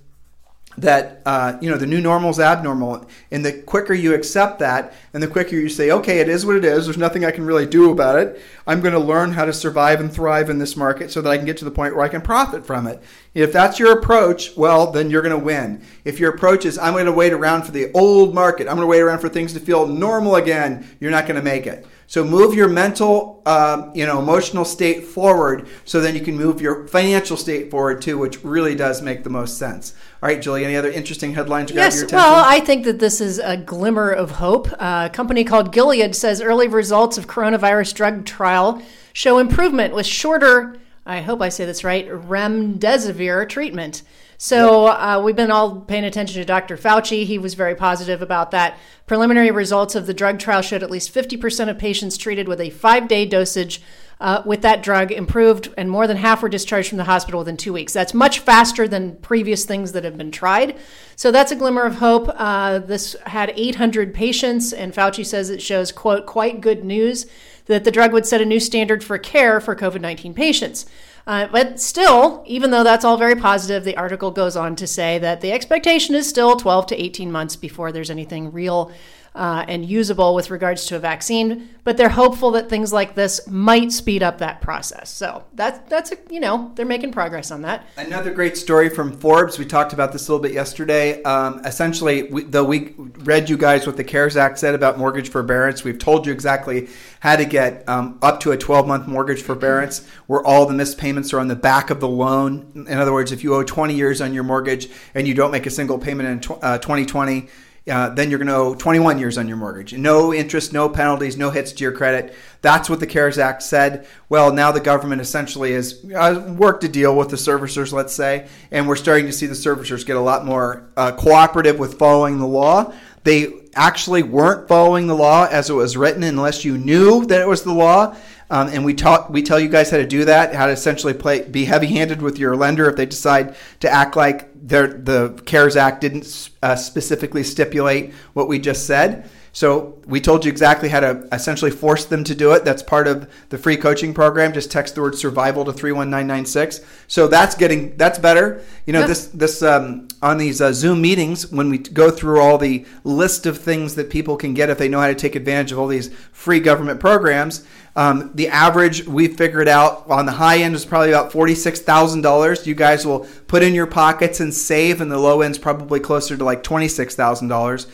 that 0.77 1.23
uh, 1.25 1.57
you 1.59 1.69
know 1.69 1.77
the 1.77 1.87
new 1.87 1.99
normal 1.99 2.29
is 2.29 2.39
abnormal. 2.39 3.07
And 3.31 3.43
the 3.43 3.51
quicker 3.51 3.93
you 3.93 4.13
accept 4.13 4.59
that 4.59 4.93
and 5.13 5.23
the 5.23 5.27
quicker 5.27 5.55
you 5.55 5.69
say 5.69 5.89
okay 5.91 6.19
it 6.19 6.29
is 6.29 6.45
what 6.45 6.55
it 6.55 6.63
is. 6.63 6.85
There's 6.85 6.97
nothing 6.97 7.25
i 7.25 7.31
can 7.31 7.45
really 7.45 7.65
do 7.65 7.91
about 7.91 8.19
it. 8.19 8.41
I'm 8.67 8.81
going 8.81 8.93
to 8.93 8.99
learn 8.99 9.31
how 9.31 9.45
to 9.45 9.53
survive 9.53 9.99
and 9.99 10.13
thrive 10.13 10.49
in 10.49 10.59
this 10.59 10.77
market 10.77 11.11
so 11.11 11.21
that 11.21 11.29
i 11.29 11.37
can 11.37 11.45
get 11.45 11.57
to 11.57 11.65
the 11.65 11.71
point 11.71 11.95
where 11.95 12.05
i 12.05 12.09
can 12.09 12.21
profit 12.21 12.65
from 12.65 12.85
it. 12.85 13.01
If 13.33 13.51
that's 13.51 13.79
your 13.79 13.97
approach 13.97 14.55
well 14.55 14.91
then 14.91 15.09
you're 15.09 15.23
going 15.23 15.37
to 15.37 15.43
win. 15.43 15.83
If 16.05 16.19
your 16.19 16.33
approach 16.33 16.65
is 16.65 16.77
i'm 16.77 16.93
going 16.93 17.05
to 17.05 17.11
wait 17.11 17.33
around 17.33 17.63
for 17.63 17.71
the 17.71 17.91
old 17.93 18.35
market. 18.35 18.67
I'm 18.67 18.75
going 18.75 18.85
to 18.85 18.91
wait 18.91 19.01
around 19.01 19.19
for 19.19 19.29
things 19.29 19.53
to 19.53 19.59
feel 19.59 19.87
normal 19.87 20.35
again 20.35 20.87
you're 20.99 21.11
not 21.11 21.25
going 21.25 21.37
to 21.37 21.43
make 21.43 21.65
it 21.65 21.87
so 22.07 22.23
move 22.23 22.53
your 22.53 22.69
mental, 22.69 23.41
um, 23.45 23.91
you 23.93 24.05
know, 24.05 24.17
emotional 24.17 24.63
state 24.63 25.03
forward, 25.03 25.67
so 25.83 25.99
then 25.99 26.15
you 26.15 26.21
can 26.21 26.37
move 26.37 26.61
your 26.61 26.87
financial 26.87 27.35
state 27.35 27.69
forward 27.69 28.01
too, 28.01 28.17
which 28.17 28.43
really 28.45 28.75
does 28.75 29.01
make 29.01 29.25
the 29.25 29.29
most 29.29 29.57
sense. 29.57 29.93
All 30.23 30.29
right, 30.29 30.41
Julie. 30.41 30.63
Any 30.63 30.77
other 30.77 30.89
interesting 30.89 31.33
headlines 31.33 31.71
grab 31.71 31.83
yes, 31.83 31.95
your 31.95 32.05
attention? 32.05 32.31
well, 32.31 32.43
I 32.45 32.61
think 32.61 32.85
that 32.85 32.99
this 32.99 33.19
is 33.19 33.39
a 33.39 33.57
glimmer 33.57 34.09
of 34.09 34.31
hope. 34.31 34.71
Uh, 34.79 35.09
a 35.11 35.13
company 35.13 35.43
called 35.43 35.73
Gilead 35.73 36.15
says 36.15 36.41
early 36.41 36.69
results 36.69 37.17
of 37.17 37.27
coronavirus 37.27 37.93
drug 37.93 38.25
trial 38.25 38.81
show 39.11 39.37
improvement 39.37 39.93
with 39.93 40.05
shorter. 40.05 40.77
I 41.05 41.21
hope 41.21 41.41
I 41.41 41.49
say 41.49 41.65
this 41.65 41.83
right. 41.83 42.07
Remdesivir 42.07 43.49
treatment. 43.49 44.03
So 44.37 44.85
uh, 44.87 45.21
we've 45.23 45.35
been 45.35 45.49
all 45.49 45.81
paying 45.81 46.03
attention 46.03 46.39
to 46.39 46.45
Dr. 46.45 46.77
Fauci. 46.77 47.25
He 47.25 47.39
was 47.39 47.55
very 47.55 47.73
positive 47.73 48.21
about 48.21 48.51
that. 48.51 48.77
Preliminary 49.07 49.49
results 49.49 49.95
of 49.95 50.05
the 50.05 50.13
drug 50.13 50.37
trial 50.37 50.61
showed 50.61 50.83
at 50.83 50.91
least 50.91 51.13
50% 51.13 51.69
of 51.69 51.79
patients 51.79 52.17
treated 52.17 52.47
with 52.47 52.61
a 52.61 52.69
five 52.69 53.07
day 53.07 53.25
dosage 53.25 53.81
uh, 54.19 54.41
with 54.45 54.61
that 54.61 54.81
drug 54.81 55.11
improved, 55.11 55.69
and 55.77 55.89
more 55.89 56.07
than 56.07 56.17
half 56.17 56.41
were 56.41 56.49
discharged 56.49 56.89
from 56.89 56.97
the 56.97 57.03
hospital 57.03 57.39
within 57.39 57.57
two 57.57 57.73
weeks. 57.73 57.93
That's 57.93 58.13
much 58.13 58.39
faster 58.39 58.87
than 58.87 59.15
previous 59.17 59.65
things 59.65 59.91
that 59.91 60.03
have 60.03 60.17
been 60.17 60.31
tried. 60.31 60.77
So 61.15 61.31
that's 61.31 61.51
a 61.51 61.55
glimmer 61.55 61.83
of 61.83 61.95
hope. 61.95 62.29
Uh, 62.33 62.79
this 62.79 63.15
had 63.27 63.53
800 63.55 64.13
patients, 64.13 64.73
and 64.73 64.93
Fauci 64.93 65.25
says 65.25 65.49
it 65.49 65.61
shows, 65.61 65.91
quote, 65.91 66.25
quite 66.25 66.61
good 66.61 66.83
news 66.83 67.27
that 67.65 67.83
the 67.83 67.91
drug 67.91 68.11
would 68.13 68.25
set 68.25 68.41
a 68.41 68.45
new 68.45 68.59
standard 68.59 69.03
for 69.03 69.17
care 69.17 69.59
for 69.59 69.75
COVID 69.75 70.01
19 70.01 70.33
patients. 70.33 70.85
Uh, 71.27 71.45
but 71.51 71.77
still, 71.77 72.41
even 72.45 72.71
though 72.71 72.85
that's 72.85 73.03
all 73.03 73.17
very 73.17 73.35
positive, 73.35 73.83
the 73.83 73.97
article 73.97 74.31
goes 74.31 74.55
on 74.55 74.77
to 74.77 74.87
say 74.87 75.19
that 75.19 75.41
the 75.41 75.51
expectation 75.51 76.15
is 76.15 76.27
still 76.27 76.55
12 76.55 76.87
to 76.87 76.95
18 76.95 77.29
months 77.29 77.57
before 77.57 77.91
there's 77.91 78.09
anything 78.09 78.49
real 78.53 78.89
uh, 79.37 79.63
and 79.67 79.85
usable 79.85 80.33
with 80.33 80.49
regards 80.49 80.87
to 80.87 80.95
a 80.95 80.99
vaccine. 80.99 81.69
But 81.83 81.95
they're 81.95 82.09
hopeful 82.09 82.51
that 82.51 82.69
things 82.69 82.91
like 82.91 83.15
this 83.15 83.47
might 83.47 83.93
speed 83.93 84.21
up 84.21 84.39
that 84.39 84.59
process. 84.59 85.09
So 85.09 85.45
that's 85.53 85.79
that's 85.87 86.11
a, 86.11 86.17
you 86.29 86.41
know 86.41 86.71
they're 86.75 86.85
making 86.85 87.13
progress 87.13 87.51
on 87.51 87.61
that. 87.61 87.85
Another 87.95 88.31
great 88.31 88.57
story 88.57 88.89
from 88.89 89.17
Forbes. 89.17 89.57
We 89.57 89.65
talked 89.65 89.93
about 89.93 90.11
this 90.11 90.27
a 90.27 90.31
little 90.31 90.43
bit 90.43 90.51
yesterday. 90.51 91.23
Um, 91.23 91.61
essentially, 91.63 92.23
we, 92.23 92.43
though 92.43 92.65
we 92.65 92.93
read 92.97 93.49
you 93.49 93.57
guys 93.57 93.87
what 93.87 93.95
the 93.95 94.03
CARES 94.03 94.35
Act 94.35 94.59
said 94.59 94.75
about 94.75 94.97
mortgage 94.97 95.29
forbearance, 95.29 95.83
we've 95.83 95.99
told 95.99 96.25
you 96.25 96.33
exactly 96.33 96.89
how 97.19 97.35
to 97.35 97.45
get 97.45 97.87
um, 97.87 98.19
up 98.21 98.39
to 98.41 98.51
a 98.51 98.57
12 98.57 98.87
month 98.87 99.07
mortgage 99.07 99.41
forbearance, 99.41 100.05
where 100.25 100.45
all 100.45 100.65
the 100.65 100.73
missed 100.73 100.97
payments 100.97 101.31
are 101.31 101.39
on 101.39 101.47
the 101.47 101.55
back 101.55 101.89
of 101.89 101.99
the 101.99 102.07
loan. 102.07 102.85
In 102.89 102.97
other 102.97 103.13
words, 103.13 103.31
if 103.31 103.43
you 103.43 103.53
owe 103.55 103.63
20 103.63 103.93
years 103.93 104.19
on 104.19 104.33
your 104.33 104.43
mortgage 104.43 104.89
and 105.13 105.27
you 105.27 105.33
don't 105.33 105.51
make 105.51 105.65
a 105.65 105.71
single 105.71 105.99
payment 105.99 106.45
in 106.45 106.57
uh, 106.61 106.79
2020 106.79 107.47
uh, 107.89 108.09
then 108.09 108.29
you're 108.29 108.39
going 108.39 108.47
to 108.47 108.55
owe 108.55 108.75
21 108.75 109.19
years 109.19 109.37
on 109.37 109.47
your 109.47 109.57
mortgage. 109.57 109.93
No 109.93 110.33
interest, 110.33 110.73
no 110.73 110.89
penalties, 110.89 111.37
no 111.37 111.51
hits 111.51 111.71
to 111.73 111.83
your 111.83 111.91
credit. 111.91 112.33
That's 112.61 112.89
what 112.89 112.99
the 112.99 113.07
CARES 113.07 113.37
Act 113.37 113.63
said. 113.63 114.07
Well, 114.29 114.51
now 114.51 114.71
the 114.71 114.79
government 114.79 115.21
essentially 115.21 115.73
has 115.73 116.03
uh, 116.15 116.53
worked 116.57 116.83
a 116.83 116.89
deal 116.89 117.15
with 117.15 117.29
the 117.29 117.37
servicers, 117.37 117.93
let's 117.93 118.13
say, 118.13 118.47
and 118.71 118.87
we're 118.87 118.95
starting 118.95 119.25
to 119.27 119.33
see 119.33 119.45
the 119.45 119.53
servicers 119.53 120.05
get 120.05 120.17
a 120.17 120.21
lot 120.21 120.45
more 120.45 120.89
uh, 120.97 121.11
cooperative 121.13 121.79
with 121.79 121.97
following 121.97 122.39
the 122.39 122.47
law. 122.47 122.93
They 123.23 123.53
actually 123.75 124.23
weren't 124.23 124.67
following 124.67 125.07
the 125.07 125.15
law 125.15 125.47
as 125.49 125.69
it 125.69 125.73
was 125.73 125.95
written 125.95 126.23
unless 126.23 126.65
you 126.65 126.77
knew 126.77 127.25
that 127.25 127.41
it 127.41 127.47
was 127.47 127.63
the 127.63 127.73
law. 127.73 128.15
Um, 128.49 128.69
and 128.69 128.85
we 128.85 128.93
talk, 128.93 129.29
we 129.29 129.41
tell 129.43 129.59
you 129.59 129.67
guys 129.67 129.89
how 129.89 129.97
to 129.97 130.07
do 130.07 130.25
that, 130.25 130.55
how 130.55 130.67
to 130.67 130.71
essentially 130.71 131.13
play, 131.13 131.41
be 131.41 131.65
heavy-handed 131.65 132.21
with 132.21 132.37
your 132.37 132.55
lender 132.55 132.89
if 132.89 132.95
they 132.95 133.05
decide 133.05 133.55
to 133.81 133.89
act 133.89 134.15
like 134.15 134.49
the 134.67 135.41
CARES 135.45 135.75
Act 135.75 136.01
didn't 136.01 136.49
uh, 136.63 136.75
specifically 136.75 137.43
stipulate 137.43 138.13
what 138.33 138.47
we 138.47 138.59
just 138.59 138.85
said. 138.85 139.29
So 139.57 139.99
we 140.05 140.21
told 140.21 140.45
you 140.45 140.51
exactly 140.51 140.87
how 140.87 140.99
to 140.99 141.27
essentially 141.31 141.71
force 141.71 142.05
them 142.05 142.23
to 142.25 142.35
do 142.35 142.51
it. 142.51 142.63
That's 142.63 142.83
part 142.83 143.07
of 143.07 143.27
the 143.49 143.57
free 143.57 143.75
coaching 143.75 144.13
program. 144.13 144.53
Just 144.53 144.69
text 144.69 144.93
the 144.93 145.01
word 145.01 145.15
survival 145.15 145.65
to 145.65 145.73
31996. 145.73 146.81
So 147.07 147.27
that's 147.27 147.55
getting 147.55 147.97
that's 147.97 148.19
better. 148.19 148.63
You 148.85 148.93
know, 148.93 148.99
yep. 148.99 149.07
this 149.07 149.25
this 149.29 149.63
um, 149.63 150.09
on 150.21 150.37
these 150.37 150.61
uh, 150.61 150.73
Zoom 150.73 151.01
meetings 151.01 151.51
when 151.51 151.71
we 151.71 151.79
go 151.79 152.11
through 152.11 152.39
all 152.39 152.59
the 152.59 152.85
list 153.03 153.47
of 153.47 153.57
things 153.57 153.95
that 153.95 154.11
people 154.11 154.37
can 154.37 154.53
get 154.53 154.69
if 154.69 154.77
they 154.77 154.87
know 154.87 154.99
how 154.99 155.07
to 155.07 155.15
take 155.15 155.35
advantage 155.35 155.71
of 155.71 155.79
all 155.79 155.87
these 155.87 156.13
free 156.31 156.59
government 156.59 156.99
programs. 156.99 157.65
Um, 157.97 158.29
the 158.35 158.47
average 158.49 159.07
we 159.07 159.27
figured 159.27 159.67
out 159.67 160.07
on 160.07 160.27
the 160.27 160.31
high 160.33 160.59
end 160.59 160.75
is 160.75 160.85
probably 160.85 161.09
about 161.09 161.31
forty-six 161.31 161.79
thousand 161.81 162.21
dollars. 162.21 162.67
You 162.67 162.75
guys 162.75 163.07
will 163.07 163.27
put 163.47 163.63
in 163.63 163.73
your 163.73 163.87
pockets 163.87 164.39
and 164.39 164.53
save, 164.53 165.01
and 165.01 165.11
the 165.11 165.17
low 165.17 165.41
end 165.41 165.53
is 165.53 165.57
probably 165.57 165.99
closer 165.99 166.37
to 166.37 166.43
like 166.43 166.61
twenty-six 166.61 167.15
thousand 167.15 167.47
dollars 167.47 167.87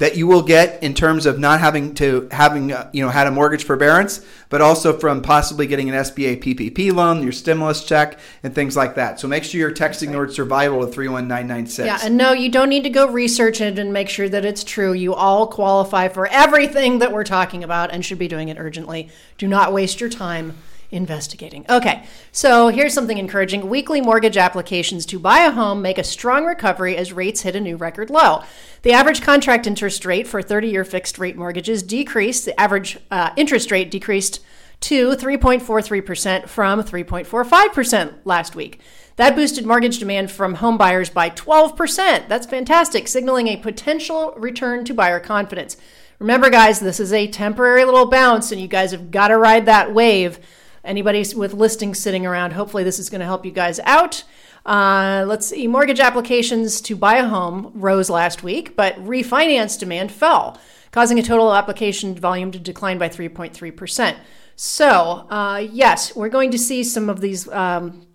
that 0.00 0.16
you 0.16 0.26
will 0.26 0.42
get 0.42 0.82
in 0.82 0.94
terms 0.94 1.26
of 1.26 1.38
not 1.38 1.60
having 1.60 1.94
to 1.94 2.26
having 2.32 2.72
uh, 2.72 2.90
you 2.92 3.04
know 3.04 3.10
had 3.10 3.26
a 3.26 3.30
mortgage 3.30 3.64
forbearance, 3.64 4.24
but 4.48 4.62
also 4.62 4.98
from 4.98 5.20
possibly 5.20 5.66
getting 5.66 5.90
an 5.90 5.94
SBA 5.94 6.42
PPP 6.42 6.92
loan, 6.92 7.22
your 7.22 7.32
stimulus 7.32 7.84
check, 7.84 8.18
and 8.42 8.54
things 8.54 8.76
like 8.76 8.94
that. 8.94 9.20
So 9.20 9.28
make 9.28 9.44
sure 9.44 9.60
you're 9.60 9.70
texting 9.70 10.10
the 10.10 10.16
word 10.16 10.32
survival 10.32 10.80
to 10.80 10.90
three 10.90 11.08
one 11.08 11.28
nine 11.28 11.46
nine 11.46 11.66
six. 11.66 11.86
Yeah, 11.86 11.98
and 12.02 12.16
no, 12.16 12.32
you 12.32 12.50
don't 12.50 12.70
need 12.70 12.84
to 12.84 12.90
go 12.90 13.08
research 13.08 13.60
it 13.60 13.78
and 13.78 13.92
make 13.92 14.08
sure 14.08 14.28
that 14.28 14.44
it's 14.44 14.64
true. 14.64 14.94
You 14.94 15.14
all 15.14 15.46
qualify 15.46 16.08
for 16.08 16.26
everything 16.26 17.00
that 17.00 17.12
we're 17.12 17.24
talking 17.24 17.62
about 17.62 17.92
and 17.92 18.04
should 18.04 18.18
be 18.18 18.28
doing 18.28 18.48
it 18.48 18.56
urgently. 18.58 19.10
Do 19.36 19.46
not 19.46 19.72
waste 19.72 20.00
your 20.00 20.10
time 20.10 20.56
investigating. 20.90 21.64
Okay, 21.68 22.04
so 22.32 22.68
here's 22.68 22.94
something 22.94 23.18
encouraging. 23.18 23.68
Weekly 23.68 24.00
mortgage 24.00 24.36
applications 24.36 25.06
to 25.06 25.18
buy 25.18 25.40
a 25.40 25.50
home 25.50 25.82
make 25.82 25.98
a 25.98 26.04
strong 26.04 26.44
recovery 26.44 26.96
as 26.96 27.12
rates 27.12 27.42
hit 27.42 27.56
a 27.56 27.60
new 27.60 27.76
record 27.76 28.10
low. 28.10 28.42
The 28.82 28.92
average 28.92 29.22
contract 29.22 29.66
interest 29.66 30.04
rate 30.04 30.26
for 30.26 30.42
30 30.42 30.68
year 30.68 30.84
fixed 30.84 31.18
rate 31.18 31.36
mortgages 31.36 31.82
decreased. 31.82 32.44
The 32.44 32.58
average 32.58 32.98
uh, 33.10 33.30
interest 33.36 33.70
rate 33.70 33.90
decreased 33.90 34.40
to 34.80 35.10
3.43% 35.10 36.48
from 36.48 36.82
3.45% 36.82 38.14
last 38.24 38.54
week. 38.54 38.80
That 39.16 39.36
boosted 39.36 39.66
mortgage 39.66 39.98
demand 39.98 40.30
from 40.30 40.54
home 40.54 40.78
buyers 40.78 41.10
by 41.10 41.28
12%. 41.30 42.28
That's 42.28 42.46
fantastic, 42.46 43.06
signaling 43.06 43.48
a 43.48 43.58
potential 43.58 44.32
return 44.36 44.84
to 44.86 44.94
buyer 44.94 45.20
confidence. 45.20 45.76
Remember, 46.18 46.48
guys, 46.48 46.80
this 46.80 47.00
is 47.00 47.12
a 47.12 47.26
temporary 47.26 47.84
little 47.84 48.06
bounce, 48.06 48.50
and 48.50 48.60
you 48.60 48.68
guys 48.68 48.92
have 48.92 49.10
got 49.10 49.28
to 49.28 49.36
ride 49.36 49.66
that 49.66 49.92
wave 49.92 50.38
anybody 50.84 51.24
with 51.34 51.54
listings 51.54 51.98
sitting 51.98 52.26
around, 52.26 52.52
hopefully 52.52 52.84
this 52.84 52.98
is 52.98 53.10
going 53.10 53.20
to 53.20 53.26
help 53.26 53.44
you 53.44 53.52
guys 53.52 53.80
out. 53.84 54.24
Uh, 54.66 55.24
let's 55.26 55.46
see, 55.46 55.66
mortgage 55.66 56.00
applications 56.00 56.80
to 56.82 56.94
buy 56.96 57.16
a 57.16 57.26
home 57.26 57.72
rose 57.74 58.10
last 58.10 58.42
week, 58.42 58.76
but 58.76 58.94
refinance 58.96 59.78
demand 59.78 60.12
fell, 60.12 60.58
causing 60.90 61.18
a 61.18 61.22
total 61.22 61.54
application 61.54 62.14
volume 62.14 62.50
to 62.50 62.58
decline 62.58 62.98
by 62.98 63.08
3.3%. 63.08 64.16
So, 64.56 65.26
uh, 65.30 65.66
yes, 65.72 66.14
we're 66.14 66.28
going 66.28 66.50
to 66.50 66.58
see 66.58 66.84
some 66.84 67.08
of 67.08 67.22
these 67.22 67.48
um, 67.48 68.06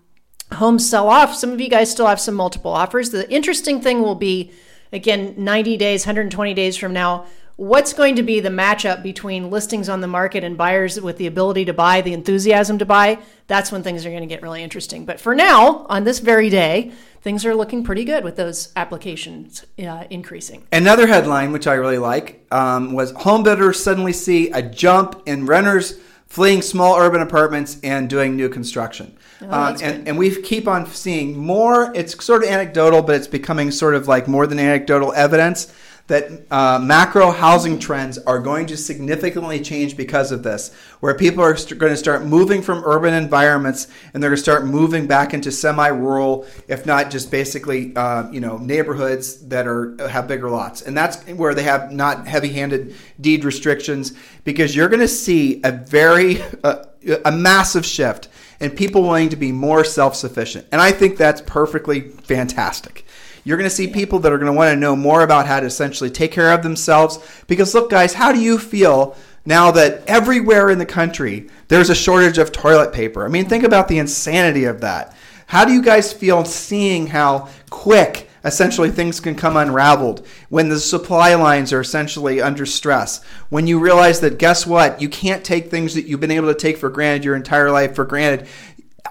homes 0.53 0.87
sell 0.87 1.09
off. 1.09 1.33
Some 1.33 1.51
of 1.51 1.59
you 1.59 1.69
guys 1.69 1.89
still 1.89 2.07
have 2.07 2.19
some 2.19 2.35
multiple 2.35 2.71
offers. 2.71 3.09
The 3.09 3.29
interesting 3.31 3.81
thing 3.81 4.03
will 4.03 4.15
be, 4.15 4.51
again, 4.93 5.33
90 5.37 5.77
days, 5.77 6.05
120 6.05 6.53
days 6.53 6.77
from 6.77 6.93
now, 6.93 7.25
what's 7.57 7.93
going 7.93 8.15
to 8.17 8.23
be 8.23 8.39
the 8.39 8.49
matchup 8.49 9.01
between 9.01 9.49
listings 9.49 9.87
on 9.87 10.01
the 10.01 10.07
market 10.07 10.43
and 10.43 10.57
buyers 10.57 10.99
with 10.99 11.17
the 11.17 11.27
ability 11.27 11.65
to 11.65 11.73
buy, 11.73 12.01
the 12.01 12.13
enthusiasm 12.13 12.77
to 12.77 12.85
buy, 12.85 13.17
that's 13.47 13.71
when 13.71 13.81
things 13.81 14.05
are 14.05 14.09
going 14.09 14.21
to 14.21 14.27
get 14.27 14.41
really 14.41 14.61
interesting. 14.61 15.05
But 15.05 15.19
for 15.19 15.33
now, 15.33 15.85
on 15.87 16.03
this 16.03 16.19
very 16.19 16.49
day, 16.49 16.91
things 17.21 17.45
are 17.45 17.55
looking 17.55 17.83
pretty 17.83 18.03
good 18.03 18.23
with 18.23 18.35
those 18.35 18.73
applications 18.75 19.65
uh, 19.79 20.03
increasing. 20.09 20.67
Another 20.71 21.07
headline, 21.07 21.51
which 21.51 21.67
I 21.67 21.75
really 21.75 21.97
like, 21.97 22.45
um, 22.51 22.93
was 22.93 23.11
home 23.11 23.43
builders 23.43 23.81
suddenly 23.81 24.13
see 24.13 24.51
a 24.51 24.61
jump 24.61 25.23
in 25.25 25.45
renters 25.45 25.99
fleeing 26.27 26.61
small 26.61 26.97
urban 26.97 27.21
apartments 27.21 27.77
and 27.83 28.09
doing 28.09 28.35
new 28.35 28.49
construction. 28.49 29.15
Oh, 29.41 29.51
um, 29.51 29.77
and, 29.81 30.07
and 30.07 30.17
we 30.17 30.41
keep 30.41 30.67
on 30.67 30.85
seeing 30.87 31.37
more. 31.37 31.93
It's 31.95 32.21
sort 32.23 32.43
of 32.43 32.49
anecdotal, 32.49 33.01
but 33.01 33.15
it's 33.15 33.27
becoming 33.27 33.71
sort 33.71 33.95
of 33.95 34.07
like 34.07 34.27
more 34.27 34.45
than 34.45 34.59
anecdotal 34.59 35.13
evidence 35.13 35.73
that 36.07 36.29
uh, 36.51 36.77
macro 36.79 37.31
housing 37.31 37.79
trends 37.79 38.19
are 38.19 38.39
going 38.39 38.67
to 38.67 38.77
significantly 38.77 39.59
change 39.59 39.97
because 39.97 40.31
of 40.31 40.43
this, 40.43 40.71
where 40.99 41.15
people 41.15 41.43
are 41.43 41.55
st- 41.57 41.79
going 41.79 41.91
to 41.91 41.97
start 41.97 42.23
moving 42.23 42.61
from 42.61 42.83
urban 42.85 43.13
environments 43.13 43.87
and 44.13 44.21
they're 44.21 44.29
going 44.29 44.37
to 44.37 44.43
start 44.43 44.65
moving 44.65 45.07
back 45.07 45.33
into 45.33 45.51
semi-rural, 45.51 46.45
if 46.67 46.85
not 46.85 47.09
just 47.09 47.31
basically, 47.31 47.95
uh, 47.95 48.29
you 48.31 48.39
know, 48.39 48.57
neighborhoods 48.57 49.47
that 49.47 49.65
are 49.65 49.95
have 50.07 50.27
bigger 50.27 50.49
lots, 50.49 50.83
and 50.83 50.95
that's 50.95 51.23
where 51.29 51.55
they 51.55 51.63
have 51.63 51.91
not 51.91 52.27
heavy-handed 52.27 52.93
deed 53.19 53.43
restrictions, 53.43 54.13
because 54.43 54.75
you're 54.75 54.89
going 54.89 54.99
to 54.99 55.07
see 55.07 55.59
a 55.63 55.71
very 55.71 56.41
uh, 56.63 56.85
a 57.23 57.31
massive 57.31 57.85
shift 57.85 58.29
and 58.59 58.75
people 58.75 59.03
wanting 59.03 59.29
to 59.29 59.35
be 59.35 59.51
more 59.51 59.83
self-sufficient, 59.83 60.67
and 60.71 60.81
I 60.81 60.91
think 60.91 61.17
that's 61.17 61.41
perfectly 61.41 62.01
fantastic. 62.01 63.04
You're 63.45 63.57
going 63.57 63.69
to 63.69 63.75
see 63.75 63.87
people 63.87 64.19
that 64.19 64.33
are 64.33 64.37
going 64.37 64.51
to 64.51 64.57
want 64.57 64.73
to 64.73 64.79
know 64.79 64.95
more 64.95 65.21
about 65.21 65.45
how 65.45 65.59
to 65.59 65.67
essentially 65.67 66.09
take 66.09 66.31
care 66.31 66.51
of 66.51 66.63
themselves. 66.63 67.19
Because, 67.47 67.75
look, 67.75 67.91
guys, 67.91 68.15
how 68.15 68.31
do 68.31 68.41
you 68.41 68.57
feel 68.57 69.15
now 69.45 69.69
that 69.71 70.03
everywhere 70.07 70.71
in 70.71 70.79
the 70.79 70.85
country 70.85 71.47
there's 71.67 71.91
a 71.91 71.95
shortage 71.95 72.39
of 72.39 72.51
toilet 72.51 72.91
paper? 72.91 73.23
I 73.23 73.29
mean, 73.29 73.45
think 73.45 73.63
about 73.63 73.87
the 73.87 73.99
insanity 73.99 74.65
of 74.65 74.81
that. 74.81 75.15
How 75.45 75.63
do 75.63 75.71
you 75.71 75.83
guys 75.83 76.11
feel 76.11 76.43
seeing 76.43 77.05
how 77.05 77.49
quick 77.69 78.29
essentially 78.43 78.91
things 78.91 79.19
can 79.19 79.35
come 79.35 79.57
unraveled 79.57 80.25
when 80.49 80.69
the 80.69 80.79
supply 80.79 81.33
lines 81.33 81.73
are 81.73 81.81
essentially 81.81 82.39
under 82.39 82.65
stress 82.65 83.23
when 83.49 83.65
you 83.65 83.79
realize 83.79 84.19
that 84.19 84.37
guess 84.37 84.67
what 84.67 85.01
you 85.01 85.09
can't 85.09 85.43
take 85.43 85.71
things 85.71 85.95
that 85.95 86.05
you've 86.05 86.19
been 86.19 86.29
able 86.29 86.47
to 86.47 86.59
take 86.59 86.77
for 86.77 86.89
granted 86.89 87.25
your 87.25 87.35
entire 87.35 87.71
life 87.71 87.95
for 87.95 88.05
granted 88.05 88.47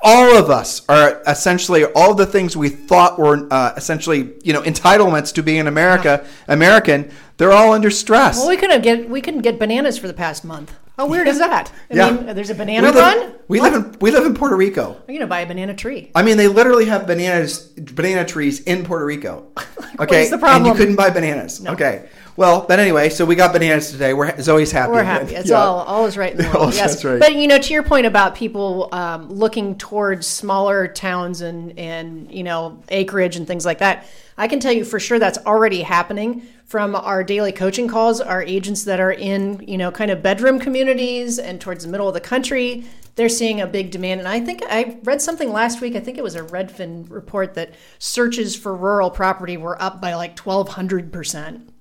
all 0.03 0.37
of 0.37 0.51
us 0.51 0.83
are 0.89 1.23
essentially 1.27 1.85
all 1.85 2.15
the 2.15 2.27
things 2.27 2.57
we 2.57 2.69
thought 2.69 3.19
were 3.19 3.47
uh, 3.51 3.73
essentially 3.77 4.33
you 4.43 4.53
know 4.53 4.63
entitlements 4.63 5.33
to 5.35 5.43
being 5.43 5.61
an 5.61 5.67
America 5.67 6.27
American. 6.49 7.11
They're 7.37 7.53
all 7.53 7.73
under 7.73 7.91
stress. 7.91 8.39
Well, 8.39 8.49
we 8.49 8.57
couldn't 8.57 8.83
get 8.83 9.09
we 9.09 9.21
couldn't 9.21 9.43
get 9.43 9.59
bananas 9.59 9.99
for 9.99 10.07
the 10.07 10.15
past 10.15 10.45
month. 10.45 10.75
How 10.97 11.09
weird 11.09 11.27
is 11.27 11.39
that? 11.39 11.73
I 11.91 11.95
yeah. 11.95 12.11
mean, 12.11 12.37
there's 12.37 12.51
a 12.51 12.55
banana 12.55 12.87
we 12.87 12.93
live, 12.93 13.17
run. 13.17 13.35
We 13.49 13.61
what? 13.61 13.73
live 13.73 13.85
in 13.85 13.99
we 13.99 14.11
live 14.13 14.27
in 14.27 14.35
Puerto 14.35 14.57
Rico. 14.57 14.97
I'm 15.09 15.15
gonna 15.15 15.27
buy 15.27 15.41
a 15.41 15.47
banana 15.47 15.75
tree. 15.75 16.11
I 16.15 16.23
mean, 16.23 16.37
they 16.37 16.47
literally 16.47 16.85
have 16.85 17.07
bananas 17.07 17.67
banana 17.69 18.25
trees 18.25 18.61
in 18.61 18.85
Puerto 18.85 19.05
Rico. 19.05 19.49
okay, 20.01 20.31
the 20.31 20.39
problem? 20.39 20.63
And 20.63 20.67
you 20.67 20.75
couldn't 20.75 20.97
buy 20.97 21.11
bananas. 21.11 21.61
No. 21.61 21.73
Okay. 21.73 22.09
Well, 22.37 22.65
but 22.67 22.81
anyway, 22.81 23.11
so 23.11 23.25
we 23.25 23.37
got 23.37 23.53
bananas 23.53 23.93
today. 23.93 24.13
We're 24.13 24.41
Zoe's 24.41 24.73
happy. 24.73 24.93
We're 24.93 25.05
happy. 25.05 25.35
It's 25.35 25.51
yeah. 25.51 25.57
all 25.57 25.81
all 25.81 26.07
is 26.07 26.17
right 26.17 26.33
in 26.33 26.39
the 26.39 26.49
world. 26.49 26.75
yes, 26.75 27.05
right. 27.05 27.19
But 27.19 27.35
you 27.35 27.49
know, 27.49 27.59
to 27.59 27.73
your 27.73 27.83
point 27.83 28.07
about 28.07 28.37
people 28.37 28.89
um, 28.93 29.29
looking 29.29 29.77
towards 29.77 30.27
smaller 30.27 30.87
towns 30.87 31.41
and 31.41 31.77
and 31.77 32.31
you 32.31 32.45
know 32.45 32.83
acreage 32.89 33.37
and 33.37 33.49
things 33.49 33.65
like 33.65 33.79
that, 33.79 34.07
I 34.37 34.47
can 34.47 34.61
tell 34.61 34.73
you 34.73 34.85
for 34.85 35.01
sure 35.01 35.19
that's 35.19 35.39
already 35.39 35.83
happening 35.83 36.47
from 36.75 36.97
our 36.97 37.23
daily 37.23 37.53
coaching 37.53 37.87
calls. 37.87 38.21
Our 38.21 38.43
agents 38.43 38.83
that 38.83 38.99
are 38.99 39.13
in 39.13 39.65
you 39.65 39.79
know 39.79 39.93
kind 39.93 40.11
of 40.11 40.25
bedroom 40.25 40.59
communities 40.59 41.39
and 41.39 41.61
towards 41.61 41.85
the 41.85 41.89
middle 41.89 42.09
of 42.09 42.15
the 42.15 42.21
country, 42.21 42.85
they're 43.15 43.29
seeing 43.29 43.61
a 43.61 43.67
big 43.69 43.93
demand. 43.93 44.19
And 44.19 44.29
I 44.29 44.41
think 44.41 44.61
I 44.69 44.99
read 45.05 45.23
something 45.23 45.53
last 45.53 45.81
week. 45.81 45.95
I 45.95 46.01
think 46.01 46.19
it 46.19 46.25
was 46.25 46.35
a 46.35 46.43
Redfin 46.43 47.09
report 47.09 47.55
that 47.55 47.75
searches 48.01 48.57
for 48.57 48.75
rural 48.75 49.09
property 49.09 49.57
were 49.57 49.81
up 49.81 50.01
by 50.01 50.15
like 50.15 50.35
twelve 50.35 50.71
hundred 50.71 51.13
percent 51.13 51.73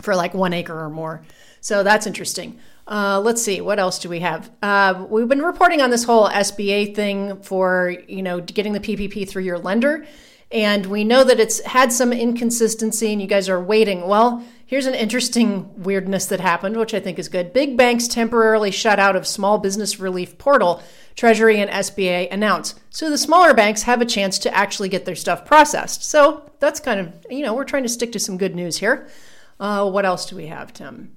for 0.00 0.16
like 0.16 0.32
one 0.32 0.54
acre 0.54 0.82
or 0.82 0.88
more. 0.88 1.20
So 1.60 1.82
that's 1.82 2.06
interesting. 2.06 2.58
Uh, 2.86 3.20
let's 3.20 3.42
see, 3.42 3.60
what 3.60 3.78
else 3.78 3.98
do 3.98 4.08
we 4.08 4.20
have? 4.20 4.50
Uh, 4.62 5.04
we've 5.10 5.28
been 5.28 5.42
reporting 5.42 5.82
on 5.82 5.90
this 5.90 6.04
whole 6.04 6.26
SBA 6.26 6.94
thing 6.94 7.42
for 7.42 7.94
you 8.08 8.22
know 8.22 8.40
getting 8.40 8.72
the 8.72 8.80
PPP 8.80 9.28
through 9.28 9.42
your 9.42 9.58
lender, 9.58 10.06
and 10.50 10.86
we 10.86 11.04
know 11.04 11.24
that 11.24 11.40
it's 11.40 11.60
had 11.64 11.92
some 11.92 12.12
inconsistency, 12.12 13.12
and 13.12 13.20
you 13.20 13.28
guys 13.28 13.48
are 13.48 13.62
waiting. 13.62 14.06
Well, 14.06 14.42
here's 14.64 14.86
an 14.86 14.94
interesting 14.94 15.82
weirdness 15.82 16.26
that 16.26 16.40
happened, 16.40 16.76
which 16.76 16.94
I 16.94 17.00
think 17.00 17.18
is 17.18 17.28
good. 17.28 17.52
Big 17.52 17.76
banks 17.76 18.08
temporarily 18.08 18.70
shut 18.70 18.98
out 18.98 19.16
of 19.16 19.26
small 19.26 19.58
business 19.58 20.00
relief 20.00 20.38
portal. 20.38 20.82
Treasury 21.16 21.60
and 21.60 21.70
SBA 21.70 22.32
announce. 22.32 22.76
So 22.90 23.10
the 23.10 23.18
smaller 23.18 23.52
banks 23.52 23.82
have 23.82 24.00
a 24.00 24.06
chance 24.06 24.38
to 24.38 24.54
actually 24.54 24.88
get 24.88 25.04
their 25.04 25.16
stuff 25.16 25.44
processed. 25.44 26.04
So 26.04 26.50
that's 26.60 26.78
kind 26.78 27.00
of, 27.00 27.26
you 27.28 27.42
know, 27.42 27.54
we're 27.54 27.64
trying 27.64 27.82
to 27.82 27.88
stick 27.88 28.12
to 28.12 28.20
some 28.20 28.38
good 28.38 28.54
news 28.54 28.78
here. 28.78 29.08
Uh, 29.58 29.90
what 29.90 30.06
else 30.06 30.26
do 30.26 30.36
we 30.36 30.46
have, 30.46 30.72
Tim? 30.72 31.12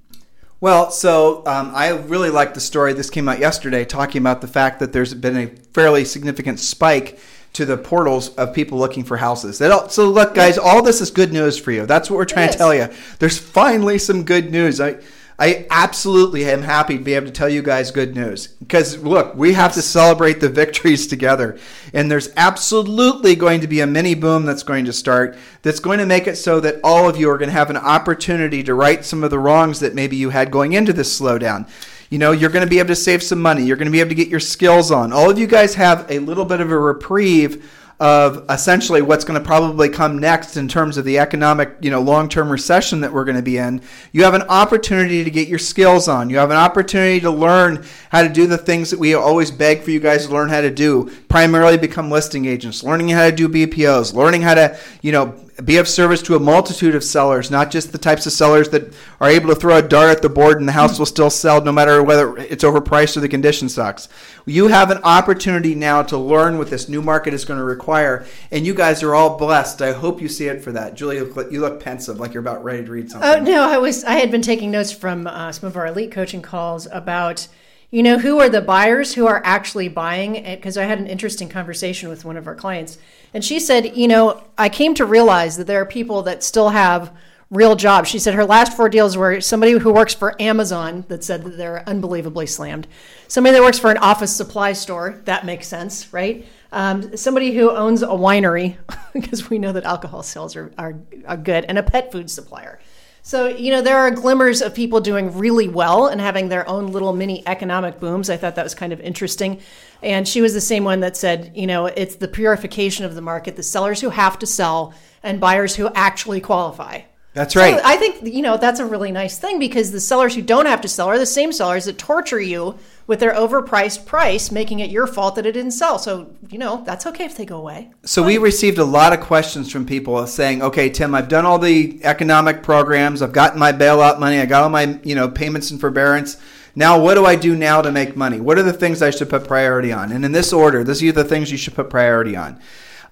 Well, 0.59 0.91
so 0.91 1.43
um, 1.45 1.71
I 1.73 1.89
really 1.89 2.31
like 2.31 2.53
the 2.53 2.59
story. 2.59 2.93
This 2.93 3.09
came 3.09 3.29
out 3.29 3.39
yesterday, 3.39 3.85
talking 3.85 4.21
about 4.21 4.41
the 4.41 4.47
fact 4.47 4.79
that 4.79 4.91
there's 4.91 5.13
been 5.13 5.37
a 5.37 5.47
fairly 5.73 6.03
significant 6.03 6.59
spike 6.59 7.19
to 7.53 7.65
the 7.65 7.77
portals 7.77 8.29
of 8.35 8.53
people 8.53 8.77
looking 8.77 9.03
for 9.03 9.17
houses. 9.17 9.57
So, 9.57 10.09
look, 10.09 10.33
guys, 10.33 10.57
all 10.57 10.81
this 10.81 11.01
is 11.01 11.11
good 11.11 11.33
news 11.33 11.57
for 11.57 11.71
you. 11.71 11.85
That's 11.85 12.09
what 12.09 12.17
we're 12.17 12.25
trying 12.25 12.49
to 12.49 12.57
tell 12.57 12.73
you. 12.73 12.87
There's 13.19 13.37
finally 13.37 13.97
some 13.97 14.23
good 14.23 14.51
news. 14.51 14.79
I, 14.79 14.97
I 15.41 15.65
absolutely 15.71 16.45
am 16.45 16.61
happy 16.61 16.99
to 16.99 17.03
be 17.03 17.15
able 17.15 17.25
to 17.25 17.31
tell 17.31 17.49
you 17.49 17.63
guys 17.63 17.89
good 17.89 18.15
news 18.15 18.45
because 18.45 18.99
look, 18.99 19.33
we 19.35 19.53
have 19.53 19.73
to 19.73 19.81
celebrate 19.81 20.39
the 20.39 20.49
victories 20.49 21.07
together. 21.07 21.57
And 21.95 22.11
there's 22.11 22.29
absolutely 22.37 23.35
going 23.35 23.61
to 23.61 23.67
be 23.67 23.81
a 23.81 23.87
mini 23.87 24.13
boom 24.13 24.45
that's 24.45 24.61
going 24.61 24.85
to 24.85 24.93
start 24.93 25.35
that's 25.63 25.79
going 25.79 25.97
to 25.97 26.05
make 26.05 26.27
it 26.27 26.35
so 26.35 26.59
that 26.59 26.79
all 26.83 27.09
of 27.09 27.17
you 27.17 27.27
are 27.31 27.39
going 27.39 27.49
to 27.49 27.53
have 27.53 27.71
an 27.71 27.77
opportunity 27.77 28.61
to 28.61 28.75
right 28.75 29.03
some 29.03 29.23
of 29.23 29.31
the 29.31 29.39
wrongs 29.39 29.79
that 29.79 29.95
maybe 29.95 30.15
you 30.15 30.29
had 30.29 30.51
going 30.51 30.73
into 30.73 30.93
this 30.93 31.19
slowdown. 31.19 31.67
You 32.11 32.17
know, 32.17 32.33
you're 32.33 32.49
going 32.49 32.65
to 32.65 32.69
be 32.69 32.79
able 32.79 32.89
to 32.89 32.95
save 32.95 33.23
some 33.23 33.41
money. 33.41 33.63
You're 33.63 33.77
going 33.77 33.85
to 33.85 33.91
be 33.91 34.01
able 34.01 34.09
to 34.09 34.15
get 34.15 34.27
your 34.27 34.41
skills 34.41 34.91
on. 34.91 35.13
All 35.13 35.29
of 35.29 35.39
you 35.39 35.47
guys 35.47 35.73
have 35.75 36.05
a 36.11 36.19
little 36.19 36.43
bit 36.43 36.59
of 36.59 36.69
a 36.69 36.77
reprieve 36.77 37.65
of 38.01 38.43
essentially 38.49 39.01
what's 39.01 39.23
going 39.23 39.39
to 39.39 39.45
probably 39.45 39.87
come 39.87 40.19
next 40.19 40.57
in 40.57 40.67
terms 40.67 40.97
of 40.97 41.05
the 41.05 41.19
economic, 41.19 41.77
you 41.81 41.89
know, 41.89 42.01
long-term 42.01 42.51
recession 42.51 42.99
that 42.99 43.13
we're 43.13 43.23
going 43.23 43.37
to 43.37 43.43
be 43.43 43.59
in. 43.59 43.79
You 44.11 44.23
have 44.25 44.33
an 44.33 44.41
opportunity 44.41 45.23
to 45.23 45.29
get 45.31 45.47
your 45.47 45.59
skills 45.59 46.09
on. 46.09 46.29
You 46.29 46.37
have 46.37 46.49
an 46.49 46.57
opportunity 46.57 47.21
to 47.21 47.31
learn 47.31 47.85
how 48.09 48.23
to 48.23 48.29
do 48.29 48.45
the 48.45 48.57
things 48.57 48.89
that 48.89 48.99
we 48.99 49.13
always 49.13 49.49
beg 49.49 49.81
for 49.81 49.91
you 49.91 50.01
guys 50.01 50.25
to 50.25 50.33
learn 50.33 50.49
how 50.49 50.61
to 50.61 50.71
do. 50.71 51.11
Primarily 51.29 51.77
become 51.77 52.11
listing 52.11 52.45
agents, 52.45 52.83
learning 52.83 53.07
how 53.09 53.29
to 53.29 53.31
do 53.31 53.47
BPOs, 53.47 54.13
learning 54.13 54.41
how 54.41 54.55
to, 54.55 54.77
you 55.01 55.13
know, 55.13 55.33
be 55.65 55.77
of 55.77 55.87
service 55.87 56.21
to 56.23 56.35
a 56.35 56.39
multitude 56.39 56.95
of 56.95 57.03
sellers, 57.03 57.51
not 57.51 57.71
just 57.71 57.91
the 57.91 57.97
types 57.97 58.25
of 58.25 58.31
sellers 58.31 58.69
that 58.69 58.93
are 59.19 59.29
able 59.29 59.49
to 59.49 59.55
throw 59.55 59.77
a 59.77 59.81
dart 59.81 60.09
at 60.09 60.21
the 60.21 60.29
board 60.29 60.59
and 60.59 60.67
the 60.67 60.73
house 60.73 60.97
will 60.97 61.05
still 61.05 61.29
sell 61.29 61.61
no 61.61 61.71
matter 61.71 62.01
whether 62.03 62.37
it's 62.37 62.63
overpriced 62.63 63.15
or 63.17 63.19
the 63.19 63.29
condition 63.29 63.69
sucks. 63.69 64.09
You 64.45 64.67
have 64.67 64.91
an 64.91 64.99
opportunity 65.03 65.75
now 65.75 66.03
to 66.03 66.17
learn 66.17 66.57
what 66.57 66.69
this 66.69 66.89
new 66.89 67.01
market 67.01 67.33
is 67.33 67.45
going 67.45 67.59
to 67.59 67.63
require, 67.63 68.25
and 68.51 68.65
you 68.65 68.73
guys 68.73 69.03
are 69.03 69.13
all 69.13 69.37
blessed. 69.37 69.81
I 69.81 69.93
hope 69.93 70.21
you 70.21 70.27
see 70.27 70.47
it 70.47 70.63
for 70.63 70.71
that. 70.71 70.95
Julie, 70.95 71.17
you 71.17 71.61
look 71.61 71.83
pensive, 71.83 72.19
like 72.19 72.33
you're 72.33 72.41
about 72.41 72.63
ready 72.63 72.83
to 72.83 72.91
read 72.91 73.11
something. 73.11 73.29
Oh 73.29 73.39
no, 73.39 73.69
I 73.69 73.77
was. 73.77 74.03
I 74.03 74.13
had 74.13 74.31
been 74.31 74.41
taking 74.41 74.71
notes 74.71 74.91
from 74.91 75.27
uh, 75.27 75.51
some 75.51 75.67
of 75.67 75.75
our 75.77 75.87
elite 75.87 76.11
coaching 76.11 76.41
calls 76.41 76.87
about 76.91 77.47
you 77.91 78.01
know 78.01 78.17
who 78.17 78.39
are 78.39 78.49
the 78.49 78.61
buyers 78.61 79.13
who 79.13 79.27
are 79.27 79.41
actually 79.43 79.89
buying 79.89 80.41
because 80.43 80.77
i 80.77 80.85
had 80.85 80.97
an 80.97 81.07
interesting 81.07 81.49
conversation 81.49 82.07
with 82.07 82.23
one 82.23 82.37
of 82.37 82.47
our 82.47 82.55
clients 82.55 82.97
and 83.33 83.43
she 83.43 83.59
said 83.59 83.95
you 83.95 84.07
know 84.07 84.43
i 84.57 84.69
came 84.69 84.93
to 84.93 85.05
realize 85.05 85.57
that 85.57 85.67
there 85.67 85.81
are 85.81 85.85
people 85.85 86.21
that 86.21 86.43
still 86.43 86.69
have 86.69 87.11
real 87.51 87.75
jobs. 87.75 88.09
She 88.09 88.17
said 88.17 88.33
her 88.33 88.45
last 88.45 88.75
four 88.75 88.87
deals 88.89 89.17
were 89.17 89.41
somebody 89.41 89.73
who 89.73 89.91
works 89.91 90.13
for 90.13 90.41
amazon 90.41 91.05
that 91.09 91.23
said 91.23 91.43
that 91.43 91.57
they're 91.57 91.87
unbelievably 91.87 92.47
slammed. 92.47 92.87
Somebody 93.27 93.55
that 93.55 93.61
works 93.61 93.77
for 93.77 93.91
an 93.91 93.97
office 93.97 94.35
supply 94.35 94.73
store 94.73 95.21
that 95.25 95.45
makes 95.45 95.67
sense 95.67 96.11
right? 96.13 96.47
Um, 96.71 97.17
somebody 97.17 97.51
who 97.51 97.69
owns 97.69 98.01
a 98.01 98.07
winery 98.07 98.77
because 99.13 99.49
we 99.49 99.59
know 99.59 99.73
that 99.73 99.83
alcohol 99.83 100.23
sales 100.23 100.55
are, 100.55 100.71
are, 100.77 100.95
are 101.27 101.37
good 101.37 101.65
and 101.65 101.77
a 101.77 101.83
pet 101.83 102.11
food 102.11 102.31
supplier 102.31 102.79
so, 103.23 103.47
you 103.47 103.71
know, 103.71 103.81
there 103.81 103.97
are 103.97 104.09
glimmers 104.09 104.61
of 104.61 104.73
people 104.73 104.99
doing 104.99 105.37
really 105.37 105.67
well 105.67 106.07
and 106.07 106.19
having 106.19 106.49
their 106.49 106.67
own 106.67 106.87
little 106.87 107.13
mini 107.13 107.43
economic 107.47 107.99
booms. 107.99 108.29
I 108.29 108.37
thought 108.37 108.55
that 108.55 108.63
was 108.63 108.73
kind 108.73 108.91
of 108.91 108.99
interesting. 108.99 109.61
And 110.01 110.27
she 110.27 110.41
was 110.41 110.53
the 110.53 110.61
same 110.61 110.83
one 110.83 111.01
that 111.01 111.15
said, 111.15 111.51
you 111.53 111.67
know, 111.67 111.85
it's 111.85 112.15
the 112.15 112.27
purification 112.27 113.05
of 113.05 113.13
the 113.13 113.21
market, 113.21 113.55
the 113.55 113.63
sellers 113.63 114.01
who 114.01 114.09
have 114.09 114.39
to 114.39 114.47
sell 114.47 114.93
and 115.21 115.39
buyers 115.39 115.75
who 115.75 115.87
actually 115.93 116.41
qualify. 116.41 117.01
That's 117.33 117.55
right. 117.55 117.75
So 117.75 117.81
I 117.85 117.95
think, 117.95 118.33
you 118.33 118.41
know, 118.41 118.57
that's 118.57 118.81
a 118.81 118.85
really 118.85 119.11
nice 119.11 119.39
thing 119.39 119.57
because 119.57 119.91
the 119.91 120.01
sellers 120.01 120.35
who 120.35 120.41
don't 120.41 120.65
have 120.65 120.81
to 120.81 120.89
sell 120.89 121.07
are 121.07 121.17
the 121.17 121.25
same 121.25 121.53
sellers 121.53 121.85
that 121.85 121.97
torture 121.97 122.41
you 122.41 122.77
with 123.07 123.21
their 123.21 123.33
overpriced 123.33 124.05
price, 124.05 124.51
making 124.51 124.79
it 124.79 124.89
your 124.89 125.07
fault 125.07 125.35
that 125.35 125.45
it 125.45 125.53
didn't 125.53 125.71
sell. 125.71 125.97
So, 125.97 126.33
you 126.49 126.57
know, 126.57 126.83
that's 126.85 127.05
okay 127.07 127.23
if 127.23 127.37
they 127.37 127.45
go 127.45 127.57
away. 127.57 127.91
So, 128.03 128.21
Fine. 128.21 128.27
we 128.27 128.37
received 128.37 128.79
a 128.79 128.85
lot 128.85 129.13
of 129.13 129.21
questions 129.21 129.71
from 129.71 129.85
people 129.85 130.25
saying, 130.27 130.61
okay, 130.61 130.89
Tim, 130.89 131.15
I've 131.15 131.29
done 131.29 131.45
all 131.45 131.57
the 131.57 132.01
economic 132.03 132.63
programs, 132.63 133.21
I've 133.21 133.33
gotten 133.33 133.59
my 133.59 133.71
bailout 133.71 134.19
money, 134.19 134.39
I 134.39 134.45
got 134.45 134.63
all 134.63 134.69
my, 134.69 134.99
you 135.03 135.15
know, 135.15 135.29
payments 135.29 135.71
and 135.71 135.79
forbearance. 135.79 136.37
Now, 136.75 136.99
what 136.99 137.15
do 137.15 137.25
I 137.25 137.35
do 137.35 137.55
now 137.55 137.81
to 137.81 137.91
make 137.91 138.15
money? 138.15 138.39
What 138.39 138.57
are 138.57 138.63
the 138.63 138.73
things 138.73 139.01
I 139.01 139.09
should 139.09 139.29
put 139.29 139.45
priority 139.45 139.91
on? 139.91 140.11
And 140.11 140.23
in 140.23 140.31
this 140.31 140.53
order, 140.53 140.83
these 140.83 141.03
are 141.03 141.11
the 141.11 141.23
things 141.23 141.51
you 141.51 141.57
should 141.57 141.75
put 141.75 141.89
priority 141.89 142.35
on. 142.35 142.59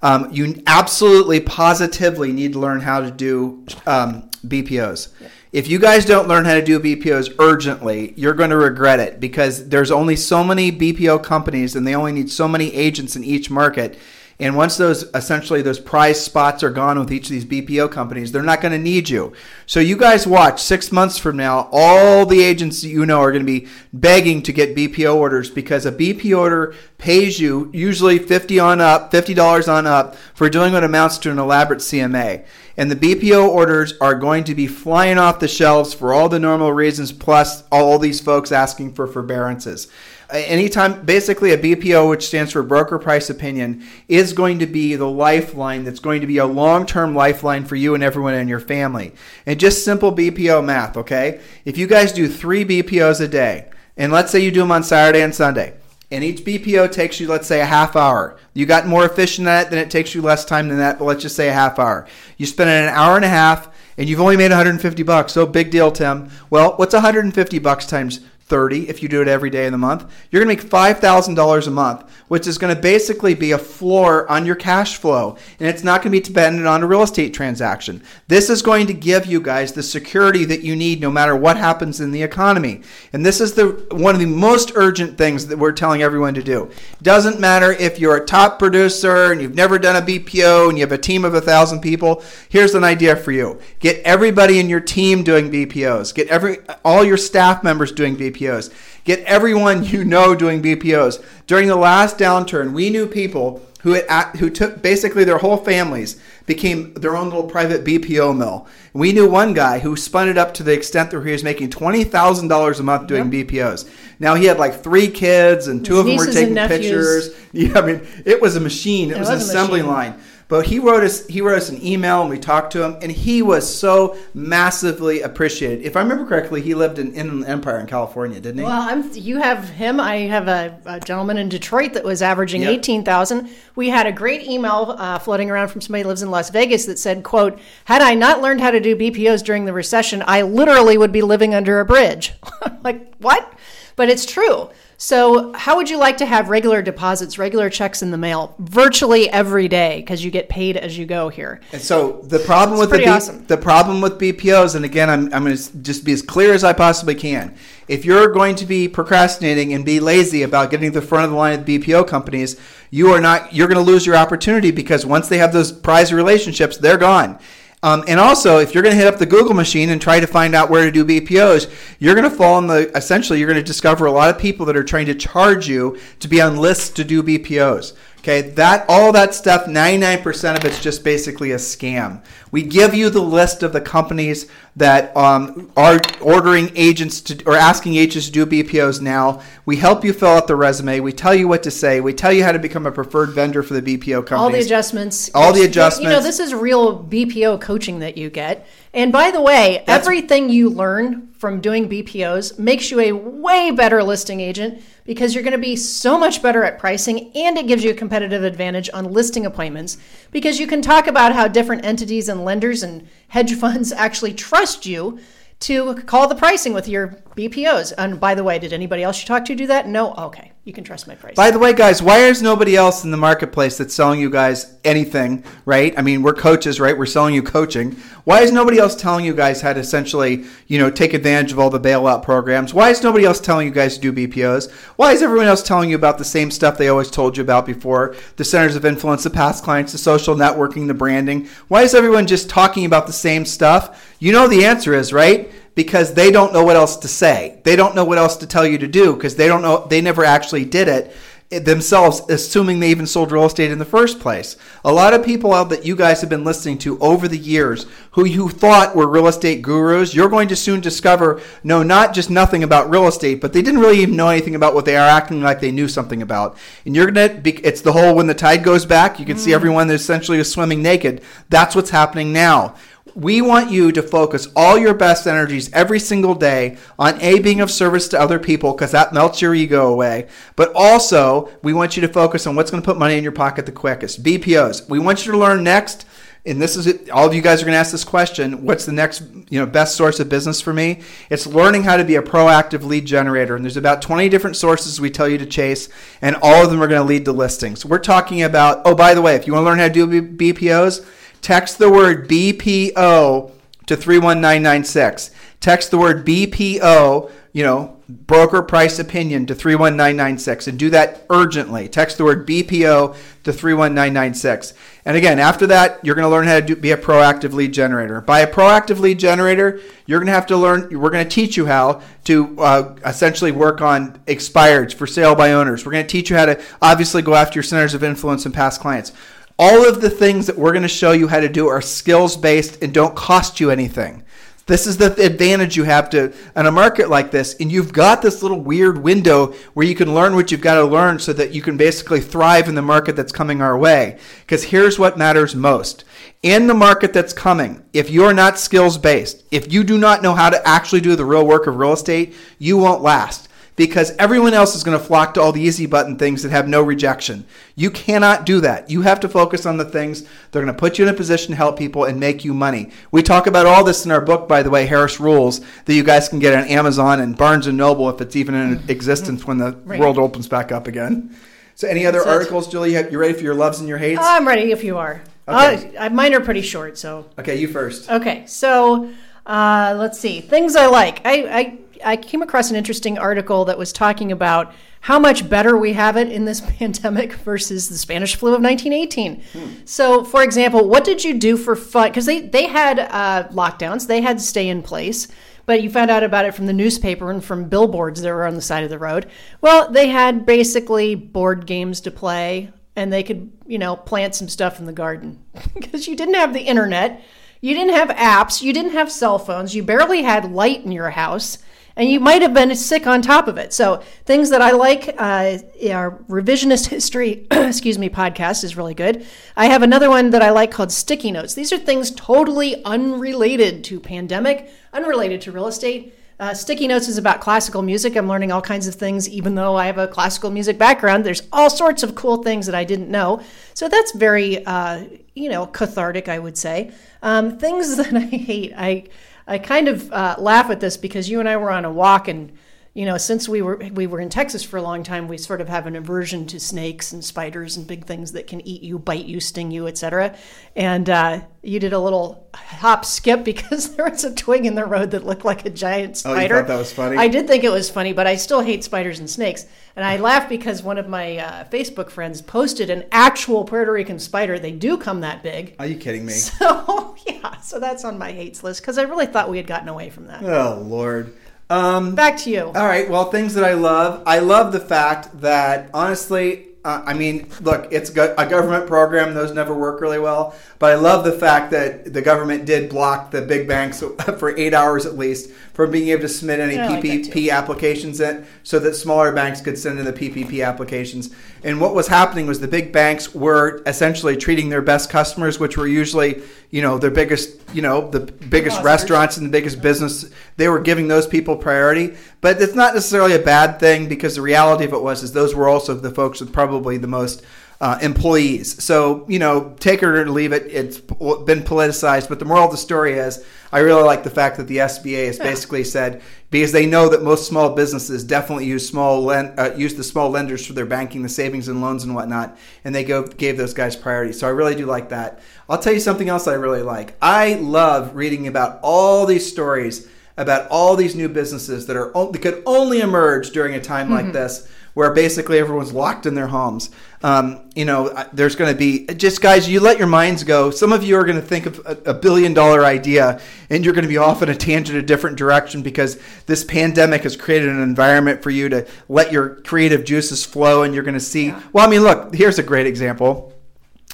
Um, 0.02 0.32
you 0.32 0.62
absolutely, 0.66 1.40
positively 1.42 2.32
need 2.32 2.54
to 2.54 2.60
learn 2.60 2.82
how 2.82 3.02
to 3.02 3.12
do 3.12 3.66
um, 3.86 4.30
BPOs. 4.46 5.10
Yeah 5.20 5.28
if 5.52 5.68
you 5.68 5.80
guys 5.80 6.06
don't 6.06 6.28
learn 6.28 6.46
how 6.46 6.54
to 6.54 6.62
do 6.62 6.80
BPOs 6.80 7.36
urgently, 7.40 8.14
you're 8.16 8.34
going 8.34 8.52
to 8.52 8.58
regret 8.58 9.00
it 9.00 9.20
because 9.20 9.70
there's 9.70 9.90
only 9.90 10.16
so 10.16 10.44
many 10.44 10.72
BPO 10.72 11.24
companies 11.24 11.76
and 11.76 11.88
they 11.88 11.96
only 11.96 12.12
need 12.12 12.30
so 12.30 12.48
many 12.48 12.74
agents 12.74 13.16
in 13.16 13.24
each 13.24 13.50
market. 13.50 13.98
And 14.42 14.56
once 14.56 14.78
those 14.78 15.04
essentially 15.14 15.62
those 15.62 15.82
prize 15.82 16.24
spots 16.24 16.64
are 16.64 16.70
gone 16.70 16.98
with 16.98 17.12
each 17.12 17.26
of 17.26 17.32
these 17.32 17.44
BPO 17.44 17.92
companies, 17.92 18.32
they're 18.32 18.42
not 18.42 18.62
going 18.62 18.72
to 18.72 18.78
need 18.78 19.10
you. 19.10 19.34
So 19.66 19.82
you 19.82 19.98
guys 19.98 20.26
watch 20.26 20.62
six 20.62 20.94
months 20.94 21.18
from 21.18 21.36
now, 21.36 21.68
all 21.74 22.26
the 22.26 22.42
agents 22.42 22.82
you 22.82 23.06
know 23.06 23.20
are 23.20 23.34
going 23.34 23.46
to 23.46 23.60
be 23.60 23.68
begging 23.92 24.42
to 24.44 24.54
get 24.54 24.78
BPO 24.78 25.14
orders 25.14 25.50
because 25.50 25.86
a 25.86 25.92
BPO 25.92 26.38
order 26.38 26.74
pays 26.98 27.42
you 27.42 27.70
usually 27.74 28.18
fifty 28.18 28.60
on 28.60 28.80
up, 28.80 29.12
fifty 29.12 29.34
dollars 29.34 29.68
on 29.68 29.86
up 29.86 30.16
for 30.34 30.50
doing 30.50 30.72
what 30.72 30.86
amounts 30.86 31.18
to 31.18 31.32
an 31.32 31.38
elaborate 31.38 31.80
CMA. 31.80 32.46
And 32.78 32.90
the 32.90 32.96
BPO 32.96 33.46
orders 33.46 33.96
are 34.00 34.16
going 34.16 34.46
to 34.46 34.56
be 34.56 34.68
flying 34.68 35.18
off 35.18 35.42
the 35.42 35.50
shelves 35.50 35.94
for 35.94 36.14
all 36.14 36.30
the 36.30 36.40
normal 36.40 36.72
reasons, 36.72 37.12
plus 37.12 37.66
all 37.74 38.00
these 38.00 38.22
folks 38.22 38.54
asking 38.54 38.94
for 38.94 39.06
forbearances 39.06 39.90
anytime 40.32 41.06
basically 41.06 41.52
a 41.52 41.58
BPO, 41.58 42.10
which 42.10 42.28
stands 42.28 42.52
for 42.52 42.64
broker 42.64 43.00
price 43.00 43.30
opinion, 43.30 43.86
is 44.08 44.34
going 44.34 44.60
to 44.60 44.68
be 44.68 44.96
the 44.96 45.10
lifeline 45.10 45.84
that's 45.84 46.00
going 46.00 46.22
to 46.22 46.28
be 46.28 46.38
a 46.38 46.46
long 46.46 46.86
term 46.86 47.16
lifeline 47.16 47.66
for 47.66 47.76
you 47.76 47.96
and 47.96 48.04
everyone 48.04 48.34
in 48.34 48.48
your 48.48 48.60
family. 48.60 49.14
And 49.46 49.60
just 49.60 49.84
simple 49.84 50.14
BPO 50.14 50.64
math, 50.64 50.98
okay? 50.98 51.42
If 51.66 51.78
you 51.78 51.88
guys 51.88 52.12
do 52.12 52.28
three 52.28 52.64
BPOs 52.66 53.22
a 53.22 53.28
day, 53.28 53.70
and 53.98 54.12
let's 54.12 54.32
say 54.32 54.40
you 54.40 54.52
do 54.52 54.62
them 54.62 54.72
on 54.72 54.84
Saturday 54.84 55.22
and 55.22 55.34
Sunday, 55.34 55.76
and 56.12 56.24
each 56.24 56.44
BPO 56.44 56.92
takes 56.92 57.20
you, 57.20 57.28
let's 57.28 57.48
say, 57.48 57.62
a 57.62 57.66
half 57.66 57.96
hour. 57.96 58.38
You 58.54 58.66
got 58.66 58.88
more 58.88 59.06
efficient 59.06 59.48
at 59.48 59.68
it, 59.68 59.70
then 59.70 59.80
it 59.80 59.92
takes 59.92 60.16
you 60.16 60.22
less 60.22 60.44
time 60.44 60.68
than 60.68 60.80
that, 60.80 60.98
but 60.98 61.06
let's 61.06 61.22
just 61.22 61.36
say 61.36 61.50
a 61.50 61.54
half 61.54 61.78
hour. 61.78 62.08
You 62.38 62.46
spend 62.46 62.70
an 62.70 62.90
hour 62.90 63.16
and 63.16 63.26
a 63.26 63.30
half, 63.30 63.70
and 63.98 64.10
you've 64.10 64.22
only 64.22 64.38
made 64.38 64.50
150 64.50 65.04
bucks. 65.04 65.34
So 65.34 65.46
big 65.46 65.70
deal, 65.70 65.92
Tim. 65.92 66.30
Well, 66.50 66.74
what's 66.78 66.94
150 66.94 67.60
bucks 67.60 67.86
times 67.86 68.22
30 68.50 68.90
if 68.90 69.02
you 69.02 69.08
do 69.08 69.22
it 69.22 69.28
every 69.28 69.50
day 69.50 69.68
of 69.68 69.72
the 69.72 69.78
month. 69.78 70.12
You're 70.30 70.44
going 70.44 70.58
to 70.58 70.64
make 70.64 70.72
$5,000 70.72 71.68
a 71.68 71.72
month, 71.72 72.12
which 72.28 72.48
is 72.48 72.58
going 72.58 72.76
to 72.76 72.82
basically 72.82 73.36
be 73.36 73.52
a 73.52 73.58
floor 73.58 74.30
on 74.30 74.46
your 74.46 74.56
cash 74.56 74.98
flow. 74.98 75.38
And 75.60 75.70
it's 75.70 75.84
not 75.84 76.02
going 76.02 76.12
to 76.12 76.20
be 76.20 76.26
dependent 76.26 76.66
on 76.66 76.84
a 76.84 76.88
real 76.88 77.04
estate 77.04 77.34
transaction. 77.34 78.04
This 78.28 78.50
is 78.50 78.62
going 78.62 78.88
to 78.88 78.94
give 78.94 79.28
you 79.28 79.40
guys 79.40 79.74
the 79.74 79.84
security 79.84 80.46
that 80.46 80.64
you 80.64 80.76
need 80.76 81.00
no 81.00 81.12
matter 81.12 81.36
what 81.36 81.58
happens 81.58 82.02
in 82.02 82.12
the 82.12 82.24
economy. 82.24 82.82
And 83.14 83.26
this 83.26 83.40
is 83.40 83.54
the 83.54 83.88
one 83.92 84.16
of 84.16 84.20
the 84.20 84.26
most 84.26 84.72
urgent 84.76 85.18
things 85.18 85.48
that 85.48 85.58
we're 85.58 85.72
telling 85.72 86.02
everyone 86.02 86.34
to 86.34 86.44
do. 86.44 86.72
Doesn't 87.02 87.40
matter 87.40 87.72
if 87.72 88.00
you're 88.00 88.18
a 88.18 88.26
top 88.26 88.58
producer 88.58 89.32
and 89.32 89.42
you've 89.42 89.56
never 89.56 89.78
done 89.78 89.96
a 89.96 90.06
BPO 90.06 90.70
and 90.70 90.78
you 90.78 90.84
have 90.84 90.92
a 90.92 90.98
team 90.98 91.24
of 91.24 91.36
a 91.36 91.42
thousand 91.42 91.82
people. 91.82 92.24
Here's 92.50 92.74
an 92.74 92.84
idea 92.84 93.16
for 93.16 93.32
you. 93.32 93.60
Get 93.80 94.02
everybody 94.04 94.60
in 94.60 94.70
your 94.70 94.80
team 94.80 95.24
doing 95.24 95.52
BPOs. 95.52 96.14
Get 96.14 96.28
every 96.30 96.58
all 96.84 97.06
your 97.06 97.18
staff 97.18 97.64
members 97.64 97.92
doing 97.92 98.18
BPOs. 98.18 98.39
BPOs. 98.40 98.74
Get 99.04 99.20
everyone 99.26 99.84
you 99.86 100.04
know 100.04 100.36
doing 100.36 100.62
BPOs. 100.62 101.24
During 101.48 101.68
the 101.68 101.76
last 101.76 102.18
downturn, 102.18 102.74
we 102.74 102.90
knew 102.90 103.08
people 103.08 103.62
who 103.82 103.94
had, 103.94 104.36
who 104.38 104.50
took 104.50 104.82
basically 104.82 105.24
their 105.24 105.38
whole 105.38 105.56
families 105.56 106.22
became 106.46 106.94
their 106.96 107.16
own 107.16 107.26
little 107.26 107.48
private 107.48 107.86
BPO 107.86 108.38
mill. 108.38 108.68
We 108.92 109.14
knew 109.14 109.30
one 109.30 109.54
guy 109.54 109.80
who 109.80 109.96
spun 109.96 110.28
it 110.28 110.38
up 110.38 110.54
to 110.56 110.64
the 110.64 110.74
extent 110.74 111.12
that 111.12 111.24
he 111.24 111.32
was 111.32 111.44
making 111.44 111.70
twenty 111.70 112.04
thousand 112.04 112.50
dollars 112.50 112.80
a 112.80 112.84
month 112.84 113.08
doing 113.08 113.32
yep. 113.32 113.48
BPOs. 113.48 113.90
Now 114.20 114.36
he 114.36 114.46
had 114.46 114.58
like 114.58 114.84
three 114.84 115.08
kids, 115.08 115.68
and 115.68 115.86
two 115.86 115.94
His 115.94 116.00
of 116.02 116.06
them 116.08 116.18
were 116.18 116.32
taking 116.32 116.56
pictures. 116.56 117.36
Yeah, 117.52 117.80
I 117.80 117.82
mean, 117.82 118.08
it 118.26 118.40
was 118.40 118.56
a 118.56 118.60
machine. 118.60 119.10
It, 119.10 119.16
it 119.16 119.20
was, 119.20 119.30
was, 119.30 119.42
an 119.42 119.50
assembly 119.50 119.82
machine. 119.82 119.92
line. 119.92 120.20
But 120.50 120.66
he 120.66 120.80
wrote 120.80 121.04
us 121.04 121.28
he 121.28 121.42
wrote 121.42 121.60
us 121.60 121.70
an 121.70 121.86
email 121.86 122.22
and 122.22 122.30
we 122.30 122.40
talked 122.40 122.74
to 122.74 122.84
him 122.84 122.98
and 123.04 123.12
he 123.12 123.44
was 123.44 123.72
so 123.72 124.18
massively 124.34 125.22
appreciated. 125.22 125.86
If 125.86 125.96
I 125.96 126.02
remember 126.02 126.26
correctly, 126.26 126.60
he 126.60 126.74
lived 126.74 126.98
in 126.98 127.14
Inland 127.14 127.46
Empire 127.46 127.80
in 127.80 127.86
California, 127.86 128.40
didn't 128.42 128.58
he? 128.58 128.64
Well, 128.64 128.82
I'm, 128.82 129.14
you 129.14 129.38
have 129.38 129.70
him. 129.70 130.00
I 130.00 130.22
have 130.22 130.48
a, 130.48 130.76
a, 130.88 131.00
gentleman 131.00 131.38
in 131.38 131.50
Detroit 131.50 131.94
that 131.94 132.04
was 132.04 132.24
averaging 132.24 132.64
yep. 132.64 132.72
eighteen 132.72 133.04
thousand. 133.04 133.52
We 133.76 133.90
had 133.90 134.08
a 134.08 134.12
great 134.12 134.42
email 134.42 134.96
uh, 134.98 135.20
floating 135.20 135.52
around 135.52 135.68
from 135.68 135.82
somebody 135.82 136.02
who 136.02 136.08
lives 136.08 136.24
in 136.24 136.32
Las 136.32 136.50
Vegas 136.50 136.88
that 136.88 136.98
said, 136.98 137.24
"quote 137.24 137.60
Had 137.86 138.02
I 138.02 138.16
not 138.16 138.42
learned 138.42 138.62
how 138.62 138.72
to 138.72 138.80
do 138.80 138.96
BPOs 138.96 139.44
during 139.44 139.66
the 139.66 139.74
recession, 139.74 140.24
I 140.26 140.42
literally 140.42 140.98
would 140.98 141.12
be 141.12 141.22
living 141.22 141.54
under 141.54 141.80
a 141.80 141.86
bridge." 141.86 142.34
like, 142.84 143.14
what? 143.20 143.54
But 143.96 144.10
it's 144.10 144.26
true. 144.26 144.72
So, 145.02 145.54
how 145.54 145.78
would 145.78 145.90
you 145.90 145.98
like 145.98 146.18
to 146.18 146.26
have 146.26 146.50
regular 146.50 146.82
deposits, 146.82 147.38
regular 147.38 147.70
checks 147.70 148.02
in 148.02 148.12
the 148.12 148.18
mail 148.18 148.54
virtually 148.60 149.30
every 149.30 149.70
day 149.70 150.02
because 150.02 150.26
you 150.26 150.30
get 150.30 150.50
paid 150.50 150.76
as 150.76 150.98
you 150.98 151.06
go 151.06 151.30
here? 151.30 151.62
And 151.72 151.82
so 151.82 152.20
the 152.24 152.40
problem 152.40 152.78
with 152.78 152.90
the 152.90 152.98
B- 152.98 153.08
awesome. 153.08 153.46
the 153.46 153.56
problem 153.56 154.02
with 154.02 154.20
BPOs, 154.20 154.76
and 154.76 154.84
again, 154.84 155.10
I'm 155.10 155.34
I'm 155.34 155.46
going 155.46 155.56
to 155.56 155.78
just 155.78 156.04
be 156.04 156.12
as 156.12 156.22
clear 156.22 156.54
as 156.54 156.66
I 156.66 156.74
possibly 156.74 157.16
can. 157.16 157.56
If 157.88 158.04
you're 158.04 158.28
going 158.34 158.56
to 158.58 158.66
be 158.66 158.90
procrastinating 158.90 159.74
and 159.74 159.86
be 159.86 160.02
lazy 160.02 160.44
about 160.44 160.70
getting 160.70 160.92
to 160.92 161.00
the 161.00 161.08
front 161.08 161.24
of 161.24 161.32
the 161.32 161.38
line 161.38 161.58
of 161.58 161.66
BPO 161.66 162.06
companies, 162.06 162.60
you 162.92 163.08
are 163.12 163.22
not. 163.22 163.54
You're 163.54 163.70
going 163.70 163.84
to 163.84 163.90
lose 163.90 164.06
your 164.06 164.18
opportunity 164.18 164.72
because 164.72 165.06
once 165.06 165.30
they 165.30 165.38
have 165.38 165.54
those 165.54 165.72
prize 165.72 166.12
relationships, 166.12 166.76
they're 166.76 166.98
gone. 166.98 167.40
Um, 167.82 168.04
and 168.10 168.20
also, 168.20 168.58
if 168.58 168.74
you're 168.74 168.84
going 168.84 168.94
to 168.94 169.02
hit 169.02 169.12
up 169.12 169.20
the 169.20 169.26
Google 169.26 169.54
machine 169.54 169.90
and 169.90 170.02
try 170.02 170.20
to 170.20 170.28
find 170.28 170.54
out 170.54 170.70
where 170.70 170.84
to 170.84 170.92
do 170.92 171.06
BPOs, 171.06 171.72
you're 172.00 172.14
going 172.14 172.30
to 172.30 172.36
fall 172.36 172.60
in 172.60 172.68
the 172.68 172.96
essentially 172.96 173.40
you're 173.40 173.48
going 173.48 173.60
to 173.60 173.64
discover 173.64 174.06
a 174.06 174.12
lot 174.12 174.30
of 174.30 174.40
people 174.40 174.66
that 174.66 174.76
are 174.76 174.84
trying 174.84 175.06
to 175.06 175.16
charge 175.16 175.70
you 175.70 175.98
to 176.20 176.28
be 176.28 176.42
on 176.42 176.58
lists 176.58 176.90
to 176.90 177.06
do 177.06 177.24
BPOs. 177.24 177.94
Okay, 178.20 178.42
that 178.42 178.86
all 178.90 179.14
that 179.14 179.34
stuff, 179.34 179.66
99% 179.66 180.58
of 180.58 180.66
it's 180.66 180.82
just 180.82 181.06
basically 181.06 181.52
a 181.52 181.56
scam. 181.56 182.22
We 182.52 182.64
give 182.64 182.94
you 182.94 183.10
the 183.10 183.22
list 183.22 183.64
of 183.64 183.72
the 183.72 183.80
companies 183.80 184.48
that 184.76 185.16
um, 185.16 185.72
are 185.78 186.02
ordering 186.20 186.72
agents 186.76 187.22
to 187.22 187.44
or 187.46 187.56
asking 187.56 187.96
agents 187.96 188.26
to 188.28 188.32
do 188.32 188.46
BPOs 188.46 189.00
now. 189.02 189.42
We 189.66 189.78
help 189.78 190.04
you 190.04 190.12
fill 190.12 190.30
out 190.30 190.48
the 190.48 190.58
resume. 190.58 191.00
We 191.00 191.14
tell 191.14 191.34
you 191.34 191.48
what 191.48 191.64
to 191.64 191.72
say. 191.72 192.02
We 192.02 192.14
tell 192.14 192.34
you 192.34 192.44
how 192.44 192.52
to 192.52 192.60
become 192.60 192.86
a 192.86 192.92
preferred 192.92 193.30
vendor 193.30 193.64
for 193.64 193.80
the 193.80 193.82
BPO 193.82 194.26
companies. 194.26 194.32
All 194.34 194.50
the 194.50 194.60
adjustments. 194.60 195.30
All 195.34 195.54
the 195.54 195.64
It's- 195.64 196.00
You 196.00 196.10
know, 196.10 196.22
this 196.22 196.40
is 196.40 196.54
real 196.54 197.02
BPO 197.02 197.58
coaching 197.62 198.00
that 198.00 198.18
you 198.18 198.30
get. 198.30 198.68
And 198.94 199.12
by 199.12 199.32
the 199.32 199.42
way, 199.42 199.84
That's- 199.86 200.06
everything 200.06 200.50
you 200.50 200.70
learn 200.70 201.30
from 201.38 201.62
doing 201.62 201.88
BPOs 201.88 202.58
makes 202.58 202.92
you 202.92 203.00
a 203.00 203.12
way 203.12 203.72
better 203.72 204.04
listing 204.04 204.40
agent 204.40 204.82
because 205.06 205.34
you're 205.34 205.44
going 205.44 205.54
to 205.54 205.58
be 205.58 205.76
so 205.76 206.18
much 206.18 206.42
better 206.42 206.64
at 206.64 206.80
pricing 206.80 207.32
and 207.36 207.58
it 207.58 207.68
gives 207.68 207.84
you 207.84 207.92
a 207.92 207.96
competitive 207.96 208.44
advantage 208.44 208.90
on 208.94 209.14
listing 209.14 209.46
appointments 209.46 209.98
because 210.32 210.60
you 210.60 210.68
can 210.68 210.82
talk 210.82 211.08
about 211.08 211.34
how 211.34 211.48
different 211.48 211.86
entities 211.86 212.28
and 212.30 212.44
lenders 212.44 212.84
and 212.84 213.08
hedge 213.30 213.54
funds 213.56 213.92
actually 214.06 214.34
trust 214.34 214.86
you 214.86 215.20
to 215.62 215.94
call 215.96 216.28
the 216.28 216.36
pricing 216.36 216.74
with 216.74 216.88
your 216.88 217.22
BPOs. 217.36 217.94
And 217.98 218.20
by 218.20 218.34
the 218.34 218.44
way, 218.44 218.60
did 218.60 218.74
anybody 218.74 219.04
else 219.04 219.22
you 219.22 219.28
talk 219.28 219.46
to 219.46 219.56
do 219.56 219.68
that? 219.68 219.88
No? 219.88 220.14
Okay. 220.16 220.49
You 220.66 220.74
can 220.74 220.84
trust 220.84 221.08
my 221.08 221.16
price. 221.16 221.36
By 221.36 221.52
the 221.52 221.58
way, 221.58 221.74
guys, 221.74 222.02
why 222.04 222.20
is 222.26 222.42
nobody 222.42 222.76
else 222.76 223.06
in 223.06 223.12
the 223.12 223.18
marketplace 223.18 223.78
that's 223.78 223.96
selling 223.96 224.20
you 224.20 224.30
guys 224.30 224.76
anything, 224.84 225.46
right? 225.66 225.98
I 225.98 226.02
mean, 226.02 226.22
we're 226.22 226.34
coaches, 226.34 226.82
right? 226.82 226.98
We're 226.98 227.06
selling 227.06 227.34
you 227.34 227.42
coaching. 227.42 227.94
Why 228.26 228.42
is 228.42 228.52
nobody 228.52 228.78
else 228.78 228.94
telling 228.94 229.24
you 229.24 229.34
guys 229.34 229.62
how 229.62 229.72
to 229.72 229.80
essentially, 229.80 230.44
you 230.68 230.78
know, 230.78 230.92
take 230.92 231.14
advantage 231.14 231.54
of 231.54 231.60
all 231.60 231.70
the 231.70 231.80
bailout 231.80 232.24
programs? 232.24 232.74
Why 232.74 232.90
is 232.90 233.02
nobody 233.02 233.24
else 233.24 233.40
telling 233.40 233.68
you 233.68 233.74
guys 233.74 233.98
to 233.98 234.12
do 234.12 234.14
BPOs? 234.14 234.70
Why 234.98 235.14
is 235.14 235.24
everyone 235.24 235.48
else 235.48 235.64
telling 235.64 235.90
you 235.90 235.96
about 235.96 236.18
the 236.18 236.26
same 236.26 236.52
stuff 236.52 236.78
they 236.78 236.90
always 236.90 237.10
told 237.10 237.38
you 237.38 237.44
about 237.44 237.66
before? 237.66 238.16
The 238.36 238.44
centers 238.44 238.76
of 238.76 238.86
influence, 238.86 239.24
the 239.24 239.30
past 239.30 239.64
clients, 239.64 239.94
the 239.94 239.98
social 239.98 240.36
networking, 240.36 240.88
the 240.88 240.94
branding. 240.94 241.48
Why 241.70 241.84
is 241.84 241.96
everyone 241.96 242.28
just 242.28 242.50
talking 242.50 242.84
about 242.84 243.08
the 243.08 243.14
same 243.14 243.46
stuff? 243.46 244.14
You 244.20 244.34
know 244.34 244.48
the 244.48 244.66
answer 244.66 244.94
is, 244.94 245.14
right? 245.14 245.50
Because 245.80 246.14
they 246.14 246.30
don't 246.30 246.52
know 246.52 246.62
what 246.62 246.76
else 246.76 246.98
to 246.98 247.08
say. 247.08 247.62
They 247.64 247.78
don't 247.78 247.96
know 247.96 248.04
what 248.04 248.18
else 248.18 248.36
to 248.36 248.46
tell 248.46 248.68
you 248.68 248.78
to 248.80 248.86
do 248.86 249.14
because 249.14 249.38
they 249.38 249.48
don't 249.48 249.62
know 249.62 249.88
they 249.90 250.02
never 250.02 250.26
actually 250.26 250.66
did 250.66 250.90
it 250.90 251.16
eh, 251.54 251.60
themselves 251.60 252.22
assuming 252.28 252.82
they 252.82 252.92
even 252.92 253.08
sold 253.08 253.32
real 253.32 253.46
estate 253.46 253.72
in 253.72 253.80
the 253.80 253.86
first 253.86 254.20
place. 254.20 254.58
A 254.84 254.92
lot 254.92 255.14
of 255.14 255.24
people 255.24 255.54
out 255.54 255.70
that 255.70 255.86
you 255.86 255.96
guys 255.96 256.20
have 256.20 256.30
been 256.30 256.44
listening 256.44 256.80
to 256.80 257.00
over 257.00 257.30
the 257.30 257.38
years 257.38 257.86
who 258.12 258.26
you 258.26 258.50
thought 258.50 258.94
were 258.94 259.08
real 259.08 259.30
estate 259.30 259.62
gurus, 259.62 260.14
you're 260.14 260.28
going 260.28 260.50
to 260.50 260.56
soon 260.58 260.82
discover 260.82 261.42
know 261.64 261.82
not 261.82 262.14
just 262.14 262.30
nothing 262.30 262.62
about 262.62 262.90
real 262.90 263.08
estate, 263.08 263.40
but 263.40 263.54
they 263.54 263.62
didn't 263.62 263.80
really 263.80 264.02
even 264.02 264.18
know 264.18 264.28
anything 264.28 264.56
about 264.56 264.76
what 264.76 264.84
they 264.84 264.98
are 264.98 265.08
acting 265.08 265.42
like 265.42 265.62
they 265.62 265.72
knew 265.72 265.88
something 265.88 266.22
about. 266.22 266.58
And 266.84 266.94
you're 266.94 267.10
going 267.10 267.30
to 267.30 267.42
be 267.42 267.52
it's 267.66 267.80
the 267.80 267.94
whole 267.94 268.16
when 268.16 268.28
the 268.28 268.34
tide 268.34 268.66
goes 268.66 268.86
back, 268.86 269.18
you 269.18 269.26
can 269.26 269.38
see 269.38 269.52
mm. 269.52 269.56
everyone 269.56 269.88
that 269.88 269.94
essentially 269.94 270.40
is 270.40 270.52
swimming 270.52 270.84
naked. 270.84 271.22
That's 271.48 271.74
what's 271.74 271.92
happening 271.92 272.34
now. 272.34 272.76
We 273.20 273.42
want 273.42 273.70
you 273.70 273.92
to 273.92 274.02
focus 274.02 274.48
all 274.56 274.78
your 274.78 274.94
best 274.94 275.28
energies 275.28 275.70
every 275.74 276.00
single 276.00 276.36
day 276.36 276.78
on 276.98 277.20
A, 277.22 277.40
being 277.40 277.60
of 277.60 277.70
service 277.70 278.08
to 278.10 278.20
other 278.20 278.40
people 278.40 278.72
because 278.72 278.92
that 278.92 279.14
melts 279.14 279.42
your 279.42 279.54
ego 279.54 279.88
away. 279.88 280.30
But 280.56 280.72
also, 280.74 281.52
we 281.62 281.74
want 281.74 281.98
you 281.98 282.02
to 282.02 282.08
focus 282.08 282.48
on 282.48 282.56
what's 282.56 282.72
going 282.72 282.82
to 282.82 282.86
put 282.86 282.98
money 282.98 283.18
in 283.18 283.24
your 283.24 283.34
pocket 283.34 283.66
the 283.66 283.74
quickest. 283.74 284.24
BPOs. 284.24 284.88
We 284.88 285.00
want 285.00 285.26
you 285.26 285.34
to 285.34 285.38
learn 285.38 285.66
next. 285.66 286.06
And 286.46 286.62
this 286.62 286.78
is 286.78 286.88
it. 286.88 287.10
All 287.10 287.28
of 287.28 287.34
you 287.34 287.42
guys 287.42 287.62
are 287.62 287.66
going 287.66 287.74
to 287.74 287.80
ask 287.80 287.92
this 287.92 288.06
question: 288.06 288.64
What's 288.64 288.86
the 288.86 288.94
next, 288.94 289.22
you 289.50 289.60
know, 289.60 289.66
best 289.66 289.96
source 289.96 290.22
of 290.22 290.30
business 290.30 290.62
for 290.62 290.72
me? 290.72 291.02
It's 291.30 291.46
learning 291.46 291.84
how 291.84 291.98
to 291.98 292.06
be 292.06 292.16
a 292.16 292.22
proactive 292.22 292.84
lead 292.84 293.06
generator. 293.06 293.58
And 293.58 293.66
there's 293.66 293.76
about 293.76 294.02
20 294.02 294.30
different 294.30 294.56
sources 294.56 295.02
we 295.02 295.10
tell 295.10 295.28
you 295.28 295.38
to 295.38 295.46
chase, 295.46 295.90
and 296.22 296.38
all 296.42 296.64
of 296.64 296.72
them 296.72 296.82
are 296.82 296.88
going 296.88 297.02
to 297.02 297.08
lead 297.08 297.26
to 297.26 297.34
listings. 297.34 297.86
We're 297.86 298.00
talking 298.00 298.42
about. 298.42 298.84
Oh, 298.86 298.96
by 298.96 299.14
the 299.14 299.22
way, 299.22 299.36
if 299.36 299.46
you 299.46 299.54
want 299.54 299.64
to 299.64 299.70
learn 299.70 299.80
how 299.80 299.90
to 299.90 299.94
do 299.94 300.54
BPOs, 300.54 301.06
text 301.42 301.78
the 301.78 301.90
word 301.90 302.28
BPO 302.28 303.52
to 303.88 303.96
31996. 303.96 305.32
Text 305.60 305.92
the 305.92 305.98
word 305.98 306.26
BPO, 306.26 307.32
you 307.54 307.64
know, 307.64 308.00
broker 308.10 308.64
price 308.64 308.98
opinion 308.98 309.46
to 309.46 309.54
31996 309.54 310.68
and 310.68 310.80
do 310.80 310.90
that 310.90 311.26
urgently. 311.30 311.88
Text 311.88 312.18
the 312.18 312.24
word 312.24 312.48
BPO 312.48 313.16
to 313.44 313.54
31996. 313.54 314.74
And 315.06 315.16
again, 315.16 315.40
after 315.40 315.68
that, 315.68 316.04
you're 316.04 316.16
going 316.16 316.26
to 316.26 316.30
learn 316.30 316.48
how 316.48 316.56
to 316.56 316.62
do, 316.62 316.76
be 316.76 316.92
a 316.92 316.98
proactive 316.98 317.54
lead 317.54 317.72
generator. 317.72 318.22
By 318.22 318.40
a 318.40 318.52
proactive 318.52 319.00
lead 319.00 319.20
generator, 319.20 319.80
you're 320.08 320.20
going 320.20 320.28
to 320.28 320.34
have 320.34 320.48
to 320.48 320.58
learn, 320.58 320.90
we're 321.00 321.12
going 321.12 321.28
to 321.28 321.30
teach 321.30 321.56
you 321.56 321.68
how 321.68 322.02
to 322.26 322.60
uh, 322.60 322.96
essentially 323.06 323.52
work 323.52 323.82
on 323.82 324.20
expireds 324.26 324.94
for 324.94 325.06
sale 325.06 325.36
by 325.36 325.52
owners. 325.52 325.86
We're 325.86 325.92
going 325.92 326.06
to 326.06 326.12
teach 326.12 326.30
you 326.30 326.36
how 326.36 326.46
to 326.46 326.64
obviously 326.82 327.22
go 327.22 327.36
after 327.36 327.58
your 327.58 327.64
centers 327.64 327.94
of 327.94 328.04
influence 328.04 328.46
and 328.46 328.54
past 328.54 328.82
clients. 328.82 329.14
All 329.62 329.86
of 329.86 330.00
the 330.00 330.10
things 330.10 330.48
that 330.48 330.58
we're 330.58 330.72
going 330.72 330.84
to 330.84 330.88
show 330.88 331.12
you 331.12 331.28
how 331.28 331.42
to 331.42 331.50
do 331.50 331.68
are 331.68 331.82
skills 331.82 332.38
based 332.38 332.82
and 332.82 332.94
don't 332.94 333.14
cost 333.14 333.60
you 333.60 333.72
anything. 333.72 334.24
This 334.68 334.88
is 334.88 334.96
the 334.96 335.14
advantage 335.22 335.76
you 335.76 335.84
have 335.84 336.10
to 336.12 336.32
in 336.56 336.66
a 336.66 336.72
market 336.72 337.10
like 337.10 337.30
this, 337.30 337.56
and 337.60 337.70
you've 337.70 337.92
got 337.92 338.22
this 338.22 338.42
little 338.42 338.62
weird 338.62 339.00
window 339.00 339.48
where 339.74 339.86
you 339.86 339.96
can 339.96 340.14
learn 340.14 340.34
what 340.34 340.50
you've 340.50 340.62
got 340.62 340.76
to 340.76 340.86
learn 340.86 341.20
so 341.20 341.34
that 341.34 341.54
you 341.54 341.62
can 341.62 341.76
basically 341.76 342.22
thrive 342.22 342.70
in 342.70 342.76
the 342.76 342.82
market 342.82 343.18
that's 343.18 343.34
coming 343.34 343.62
our 343.62 343.78
way. 343.78 344.18
Because 344.42 344.64
here's 344.64 344.98
what 344.98 345.18
matters 345.18 345.56
most. 345.56 346.06
In 346.42 346.68
the 346.68 346.74
market 346.74 347.12
that's 347.12 347.34
coming, 347.34 347.84
if 347.92 348.10
you're 348.10 348.34
not 348.34 348.60
skills 348.60 348.98
based, 348.98 349.44
if 349.52 349.74
you 349.74 349.84
do 349.84 349.98
not 349.98 350.22
know 350.22 350.36
how 350.36 350.50
to 350.50 350.66
actually 350.66 351.02
do 351.02 351.18
the 351.18 351.26
real 351.26 351.46
work 351.46 351.68
of 351.68 351.76
real 351.76 351.92
estate, 351.92 352.34
you 352.60 352.78
won't 352.78 353.02
last 353.02 353.49
because 353.80 354.14
everyone 354.20 354.54
else 354.54 354.76
is 354.76 354.84
going 354.84 355.00
to 355.00 355.02
flock 355.02 355.34
to 355.34 355.42
all 355.42 355.54
the 355.54 355.62
easy 355.62 355.86
button 355.86 356.18
things 356.18 356.44
that 356.44 356.52
have 356.52 356.68
no 356.68 356.82
rejection. 356.82 357.46
You 357.78 357.90
cannot 357.90 358.46
do 358.46 358.60
that. 358.60 358.90
You 358.90 359.04
have 359.04 359.22
to 359.22 359.30
focus 359.30 359.66
on 359.66 359.78
the 359.78 359.86
things 359.86 360.24
that 360.24 360.60
are 360.60 360.62
going 360.62 360.68
to 360.68 360.78
put 360.78 361.00
you 361.00 361.08
in 361.08 361.10
a 361.10 361.16
position 361.16 361.52
to 361.52 361.56
help 361.56 361.80
people 361.80 362.04
and 362.04 362.20
make 362.20 362.44
you 362.44 362.54
money. 362.54 362.92
We 363.14 363.24
talk 363.24 363.48
about 363.48 363.66
all 363.66 363.86
this 363.86 364.04
in 364.04 364.12
our 364.12 364.20
book, 364.20 364.50
by 364.50 364.64
the 364.64 364.70
way, 364.70 364.86
Harris 364.86 365.22
Rules, 365.22 365.62
that 365.86 365.94
you 365.94 366.04
guys 366.04 366.28
can 366.28 366.40
get 366.40 366.54
on 366.54 366.66
Amazon 366.68 367.22
and 367.22 367.38
Barnes 367.38 367.68
and 367.68 367.78
Noble 367.78 368.10
if 368.10 368.20
it's 368.20 368.36
even 368.36 368.54
in 368.54 368.84
existence 368.90 369.48
when 369.48 369.60
the 369.60 369.78
Right. 369.86 369.98
world 369.98 370.18
opens 370.18 370.50
back 370.50 370.74
up 370.74 370.86
again. 370.86 371.34
So, 371.76 371.88
any 371.88 372.06
other 372.06 372.18
That's 372.20 372.30
it. 372.30 372.34
articles, 372.34 372.68
Julie? 372.68 372.92
You 372.92 373.18
ready 373.18 373.34
for 373.34 373.44
your 373.44 373.56
loves 373.56 373.80
and 373.80 373.88
your 373.88 373.98
hates? 373.98 374.20
I'm 374.22 374.46
ready 374.46 374.74
if 374.74 374.84
you 374.84 374.98
are. 374.98 375.22
Okay. 375.48 375.96
Uh, 375.96 376.10
mine 376.10 376.34
are 376.34 376.42
pretty 376.42 376.64
short, 376.64 376.98
so 376.98 377.28
okay, 377.40 377.56
you 377.56 377.70
first. 377.70 378.12
Okay, 378.12 378.44
so 378.46 379.10
uh, 379.46 379.96
let's 379.98 380.20
see 380.20 380.42
things 380.42 380.76
I 380.76 380.88
like. 380.88 381.22
I, 381.26 381.34
I 381.60 381.78
I 382.04 382.18
came 382.18 382.42
across 382.42 382.70
an 382.70 382.76
interesting 382.76 383.18
article 383.18 383.66
that 383.66 383.78
was 383.78 383.92
talking 383.92 384.32
about 384.32 384.74
how 385.02 385.18
much 385.20 385.50
better 385.50 385.78
we 385.78 385.94
have 385.94 386.18
it 386.18 386.32
in 386.32 386.46
this 386.46 386.62
pandemic 386.78 387.34
versus 387.34 387.90
the 387.90 387.98
Spanish 387.98 388.36
flu 388.36 388.54
of 388.54 388.62
1918. 388.62 389.44
So, 389.86 390.24
for 390.24 390.44
example, 390.44 390.88
what 390.88 391.04
did 391.04 391.24
you 391.24 391.38
do 391.38 391.58
for 391.58 391.76
fun? 391.76 392.10
Because 392.10 392.26
they 392.26 392.42
they 392.42 392.68
had 392.68 393.00
uh, 393.00 393.48
lockdowns, 393.52 394.08
they 394.08 394.22
had 394.22 394.40
to 394.40 394.44
stay 394.44 394.68
in 394.68 394.82
place. 394.82 395.28
But 395.66 395.84
you 395.84 395.92
found 395.92 396.10
out 396.10 396.24
about 396.24 396.46
it 396.46 396.56
from 396.56 396.66
the 396.66 396.74
newspaper 396.74 397.30
and 397.30 397.44
from 397.44 397.70
billboards 397.70 398.24
that 398.24 398.34
were 398.34 398.48
on 398.48 398.56
the 398.56 398.62
side 398.62 398.84
of 398.84 398.90
the 398.90 398.98
road. 398.98 399.28
Well, 399.62 399.92
they 399.92 400.08
had 400.08 400.44
basically 400.44 401.14
board 401.14 401.68
games 401.68 402.02
to 402.02 402.12
play, 402.12 402.72
and 402.96 403.14
they 403.14 403.22
could, 403.22 403.52
you 403.68 403.78
know, 403.78 403.96
plant 403.96 404.34
some 404.34 404.50
stuff 404.50 404.80
in 404.80 404.88
the 404.88 404.94
garden 404.94 405.44
because 405.76 406.08
you 406.08 406.16
didn't 406.16 406.34
have 406.34 406.54
the 406.54 406.62
internet. 406.62 407.22
You 407.62 407.76
didn't 407.76 407.94
have 407.94 408.10
apps, 408.10 408.62
you 408.62 408.74
didn't 408.74 408.94
have 408.94 409.12
cell 409.12 409.38
phones, 409.38 409.76
you 409.76 409.84
barely 409.84 410.24
had 410.24 410.52
light 410.52 410.86
in 410.86 410.92
your 410.92 411.10
house, 411.10 411.58
and 412.00 412.10
you 412.10 412.22
might 412.22 412.42
have 412.42 412.54
been 412.54 412.74
sick 412.78 413.06
on 413.06 413.22
top 413.22 413.50
of 413.50 413.58
it. 413.58 413.74
So, 413.74 414.02
things 414.24 414.52
that 414.52 414.62
I 414.62 414.72
like, 414.72 415.10
uh, 415.18 415.58
our 415.92 416.12
revisionist 416.30 416.88
history, 416.88 417.46
excuse 417.52 417.98
me, 417.98 418.08
podcast 418.08 418.64
is 418.64 418.78
really 418.78 418.94
good. 418.94 419.28
I 419.58 419.66
have 419.66 419.84
another 419.84 420.10
one 420.10 420.30
that 420.30 420.42
I 420.42 420.52
like 420.52 420.72
called 420.72 420.94
sticky 420.94 421.32
notes. 421.32 421.56
These 421.56 421.74
are 421.74 421.78
things 421.78 422.12
totally 422.12 422.84
unrelated 422.86 423.84
to 423.84 424.00
pandemic, 424.00 424.72
unrelated 424.94 425.42
to 425.42 425.52
real 425.52 425.68
estate. 425.68 426.16
Uh, 426.40 426.54
Sticky 426.54 426.88
Notes 426.88 427.10
is 427.10 427.18
about 427.18 427.42
classical 427.42 427.82
music. 427.82 428.16
I'm 428.16 428.30
learning 428.30 428.54
all 428.54 428.62
kinds 428.62 428.88
of 428.88 428.96
things, 428.96 429.28
even 429.28 429.56
though 429.56 429.76
I 429.76 429.88
have 429.88 429.98
a 429.98 430.08
classical 430.08 430.52
music 430.52 430.78
background. 430.78 431.26
There's 431.26 431.44
all 431.52 431.70
sorts 431.70 432.02
of 432.02 432.16
cool 432.16 432.42
things 432.44 432.66
that 432.68 432.76
I 432.76 432.86
didn't 432.86 433.10
know. 433.10 433.42
So 433.74 433.90
that's 433.90 434.14
very, 434.14 434.66
uh, 434.66 435.04
you 435.36 435.50
know, 435.50 435.66
cathartic, 435.66 436.30
I 436.30 436.40
would 436.40 436.58
say. 436.58 436.94
Um, 437.22 437.58
things 437.58 437.98
that 437.98 438.14
I 438.14 438.22
hate, 438.22 438.72
I, 438.78 439.10
I 439.50 439.58
kind 439.58 439.88
of 439.88 440.12
uh, 440.14 440.36
laugh 440.38 440.70
at 440.70 440.80
this 440.80 440.96
because 440.96 441.28
you 441.28 441.40
and 441.40 441.50
I 441.50 441.58
were 441.58 441.72
on 441.72 441.84
a 441.84 441.92
walk 441.92 442.28
and 442.28 442.52
you 442.94 443.06
know, 443.06 443.18
since 443.18 443.48
we 443.48 443.62
were 443.62 443.78
we 443.94 444.08
were 444.08 444.20
in 444.20 444.30
Texas 444.30 444.64
for 444.64 444.78
a 444.78 444.82
long 444.82 445.04
time, 445.04 445.28
we 445.28 445.38
sort 445.38 445.62
of 445.62 445.70
have 445.70 445.86
an 445.86 445.96
aversion 445.96 446.48
to 446.48 446.60
snakes 446.60 447.12
and 447.12 447.24
spiders 447.24 447.78
and 447.78 447.86
big 447.86 448.06
things 448.06 448.32
that 448.32 448.48
can 448.48 448.66
eat 448.68 448.82
you, 448.82 448.98
bite 448.98 449.26
you, 449.26 449.40
sting 449.40 449.70
you, 449.70 449.88
etc. 449.88 450.36
And 450.76 451.08
uh, 451.10 451.42
you 451.62 451.80
did 451.80 451.94
a 451.94 452.00
little 452.00 452.50
hop 452.54 453.06
skip 453.06 453.44
because 453.46 453.96
there 453.96 454.10
was 454.10 454.24
a 454.24 454.34
twig 454.34 454.66
in 454.66 454.76
the 454.76 454.86
road 454.86 455.12
that 455.12 455.26
looked 455.26 455.46
like 455.46 455.66
a 455.66 455.70
giant 455.70 456.18
spider. 456.18 456.56
Oh, 456.56 456.58
you 456.58 456.64
thought 456.64 456.68
that 456.68 456.78
was 456.80 456.92
funny? 456.92 457.18
I 457.18 457.28
did 457.28 457.48
think 457.48 457.64
it 457.64 457.70
was 457.70 457.90
funny, 457.92 458.12
but 458.12 458.26
I 458.26 458.36
still 458.36 458.62
hate 458.62 458.84
spiders 458.84 459.20
and 459.20 459.30
snakes. 459.30 459.66
And 459.96 460.04
I 460.04 460.18
laughed 460.18 460.50
because 460.50 460.82
one 460.82 460.98
of 460.98 461.08
my 461.08 461.38
uh, 461.38 461.64
Facebook 461.66 462.10
friends 462.10 462.42
posted 462.42 462.90
an 462.90 463.06
actual 463.12 463.66
Puerto 463.66 463.92
Rican 463.92 464.18
spider. 464.18 464.58
They 464.58 464.72
do 464.72 464.98
come 464.98 465.22
that 465.22 465.44
big. 465.44 465.76
Are 465.78 465.86
you 465.86 465.96
kidding 465.98 466.26
me? 466.26 466.34
So 466.60 467.16
yeah, 467.28 467.58
so 467.58 467.80
that's 467.80 468.04
on 468.04 468.18
my 468.18 468.32
hates 468.32 468.64
list 468.64 468.82
because 468.82 468.98
I 468.98 469.04
really 469.04 469.26
thought 469.28 469.50
we 469.50 469.58
had 469.58 469.68
gotten 469.68 469.88
away 469.88 470.10
from 470.10 470.28
that. 470.28 470.44
Oh 470.44 470.82
Lord. 470.86 471.34
Um, 471.70 472.16
Back 472.16 472.38
to 472.40 472.50
you. 472.50 472.66
All 472.66 472.74
right. 472.88 473.08
Well, 473.10 473.26
things 473.26 473.54
that 473.54 473.64
I 473.64 473.74
love. 473.74 474.24
I 474.26 474.40
love 474.40 474.72
the 474.72 474.80
fact 474.80 475.42
that 475.42 475.90
honestly, 475.94 476.66
uh, 476.84 477.04
I 477.06 477.14
mean, 477.14 477.50
look, 477.62 477.90
it's 477.92 478.10
go- 478.10 478.34
a 478.38 478.48
government 478.48 478.88
program; 478.88 479.34
those 479.34 479.54
never 479.54 479.74
work 479.76 480.02
really 480.02 480.18
well. 480.18 480.56
But 480.80 480.94
I 480.94 480.96
love 480.96 481.26
the 481.26 481.34
fact 481.34 481.72
that 481.72 482.14
the 482.14 482.22
government 482.22 482.66
did 482.66 482.90
block 482.90 483.32
the 483.32 483.42
big 483.42 483.68
banks 483.68 484.02
for 484.38 484.58
eight 484.58 484.74
hours 484.74 485.06
at 485.06 485.18
least 485.18 485.52
from 485.74 485.92
being 485.92 486.08
able 486.08 486.22
to 486.22 486.30
submit 486.30 486.60
any 486.60 486.80
I 486.80 486.88
like. 486.88 487.04
PPP 487.04 487.52
applications 487.52 488.20
in, 488.20 488.48
so 488.64 488.80
that 488.80 488.96
smaller 488.96 489.32
banks 489.32 489.62
could 489.62 489.78
send 489.78 490.00
in 490.00 490.06
the 490.06 490.14
PPP 490.14 490.66
applications. 490.66 491.36
And 491.64 491.82
what 491.82 491.94
was 491.94 492.08
happening 492.08 492.48
was 492.48 492.60
the 492.60 492.68
big 492.68 492.94
banks 492.94 493.36
were 493.36 493.82
essentially 493.86 494.38
treating 494.38 494.70
their 494.70 494.82
best 494.82 495.10
customers, 495.10 495.60
which 495.60 495.78
were 495.78 495.88
usually, 495.88 496.42
you 496.70 496.82
know, 496.82 496.98
their 496.98 497.12
biggest, 497.12 497.60
you 497.74 497.82
know, 497.82 498.10
the 498.10 498.22
biggest 498.22 498.82
restaurants 498.82 499.38
and 499.38 499.46
the 499.46 499.52
biggest 499.52 499.82
business. 499.82 500.30
They 500.58 500.70
were 500.70 500.80
giving 500.80 501.08
those 501.08 501.28
people 501.28 501.58
priority, 501.58 502.16
but 502.42 502.62
it's 502.62 502.76
not 502.76 502.94
necessarily 502.94 503.34
a 503.34 503.40
bad 503.40 503.80
thing 503.80 504.08
because 504.08 504.36
the 504.36 504.42
reality 504.42 504.86
of 504.86 504.94
it 504.94 505.02
was 505.02 505.22
is 505.24 505.34
those 505.34 505.54
were 505.54 505.68
also 505.68 505.94
the 505.94 506.12
folks 506.12 506.40
with 506.40 506.54
probably 506.54 506.98
the 506.98 507.08
most 507.08 507.44
uh, 507.82 507.98
employees. 508.02 508.84
So 508.84 509.26
you 509.30 509.40
know, 509.40 509.76
take 509.80 510.04
it 510.04 510.06
or 510.06 510.30
leave 510.30 510.52
it. 510.52 510.64
It's 510.68 510.98
been 511.00 511.64
politicized, 511.64 512.28
but 512.28 512.40
the 512.40 512.46
moral 512.46 512.66
of 512.66 512.72
the 512.72 512.78
story 512.78 513.14
is, 513.14 513.46
I 513.72 513.80
really 513.80 514.04
like 514.04 514.24
the 514.24 514.30
fact 514.30 514.58
that 514.58 514.68
the 514.68 514.78
SBA 514.78 515.28
has 515.28 515.40
basically 515.40 515.84
said 515.84 516.22
because 516.52 516.72
they 516.72 516.86
know 516.86 517.08
that 517.10 517.24
most 517.24 517.48
small 517.48 517.76
businesses 517.76 518.24
definitely 518.24 518.66
use 518.66 518.88
small 518.88 519.24
len- 519.24 519.54
uh, 519.58 519.74
use 519.78 519.96
the 519.96 520.04
small 520.04 520.30
lenders 520.30 520.66
for 520.66 520.74
their 520.74 520.86
banking, 520.86 521.24
the 521.24 521.30
savings 521.30 521.68
and 521.68 521.82
loans 521.82 522.04
and 522.04 522.14
whatnot, 522.14 522.58
and 522.84 522.94
they 522.94 523.04
go 523.04 523.26
gave 523.26 523.58
those 523.58 523.74
guys 523.74 523.96
priority. 523.96 524.34
So 524.34 524.48
I 524.48 524.52
really 524.52 524.76
do 524.76 524.86
like 524.86 525.10
that. 525.10 525.40
I'll 525.70 525.80
tell 525.80 525.94
you 525.94 526.02
something 526.02 526.28
else 526.28 526.48
I 526.48 526.56
really 526.56 526.82
like. 526.82 527.16
I 527.22 527.54
love 527.56 528.16
reading 528.16 528.48
about 528.48 528.80
all 528.84 529.26
these 529.26 529.50
stories 529.50 530.08
about 530.36 530.70
all 530.70 530.96
these 530.96 531.16
new 531.16 531.28
businesses 531.28 531.86
that 531.88 531.98
are 531.98 532.12
that 532.32 532.42
could 532.42 532.64
only 532.66 533.02
emerge 533.02 533.52
during 533.52 533.76
a 533.76 533.82
time 533.82 534.10
like 534.10 534.32
this 534.32 534.68
where 534.94 535.14
basically 535.14 535.60
everyone's 535.60 535.94
locked 535.94 536.26
in 536.26 536.36
their 536.36 536.48
homes. 536.48 536.90
Um, 537.22 537.70
you 537.76 537.86
know, 537.86 538.14
there's 538.32 538.56
going 538.56 538.72
to 538.72 538.78
be 538.78 539.06
just 539.16 539.42
guys. 539.42 539.68
You 539.68 539.82
let 539.82 539.98
your 539.98 540.08
minds 540.08 540.44
go. 540.44 540.72
Some 540.72 540.94
of 540.94 541.04
you 541.04 541.16
are 541.18 541.26
going 541.26 541.40
to 541.40 541.46
think 541.46 541.66
of 541.66 541.80
a, 541.86 542.12
a 542.12 542.14
billion 542.14 542.54
dollar 542.54 542.86
idea, 542.86 543.42
and 543.70 543.84
you're 543.84 543.94
going 543.94 544.04
to 544.04 544.10
be 544.10 544.18
off 544.18 544.42
in 544.42 544.50
a 544.50 544.56
tangent, 544.56 544.98
a 544.98 545.02
different 545.02 545.38
direction 545.38 545.82
because 545.82 546.20
this 546.46 546.64
pandemic 546.64 547.24
has 547.24 547.36
created 547.36 547.70
an 547.70 547.82
environment 547.82 548.42
for 548.42 548.50
you 548.50 548.70
to 548.70 548.88
let 549.10 549.32
your 549.32 549.56
creative 549.62 550.06
juices 550.06 550.46
flow, 550.46 550.84
and 550.84 550.94
you're 550.94 551.04
going 551.04 551.14
to 551.14 551.20
see. 551.20 551.54
Well, 551.74 551.86
I 551.86 551.90
mean, 551.90 552.02
look, 552.02 552.34
here's 552.34 552.60
a 552.60 552.64
great 552.64 552.88
example 552.88 553.54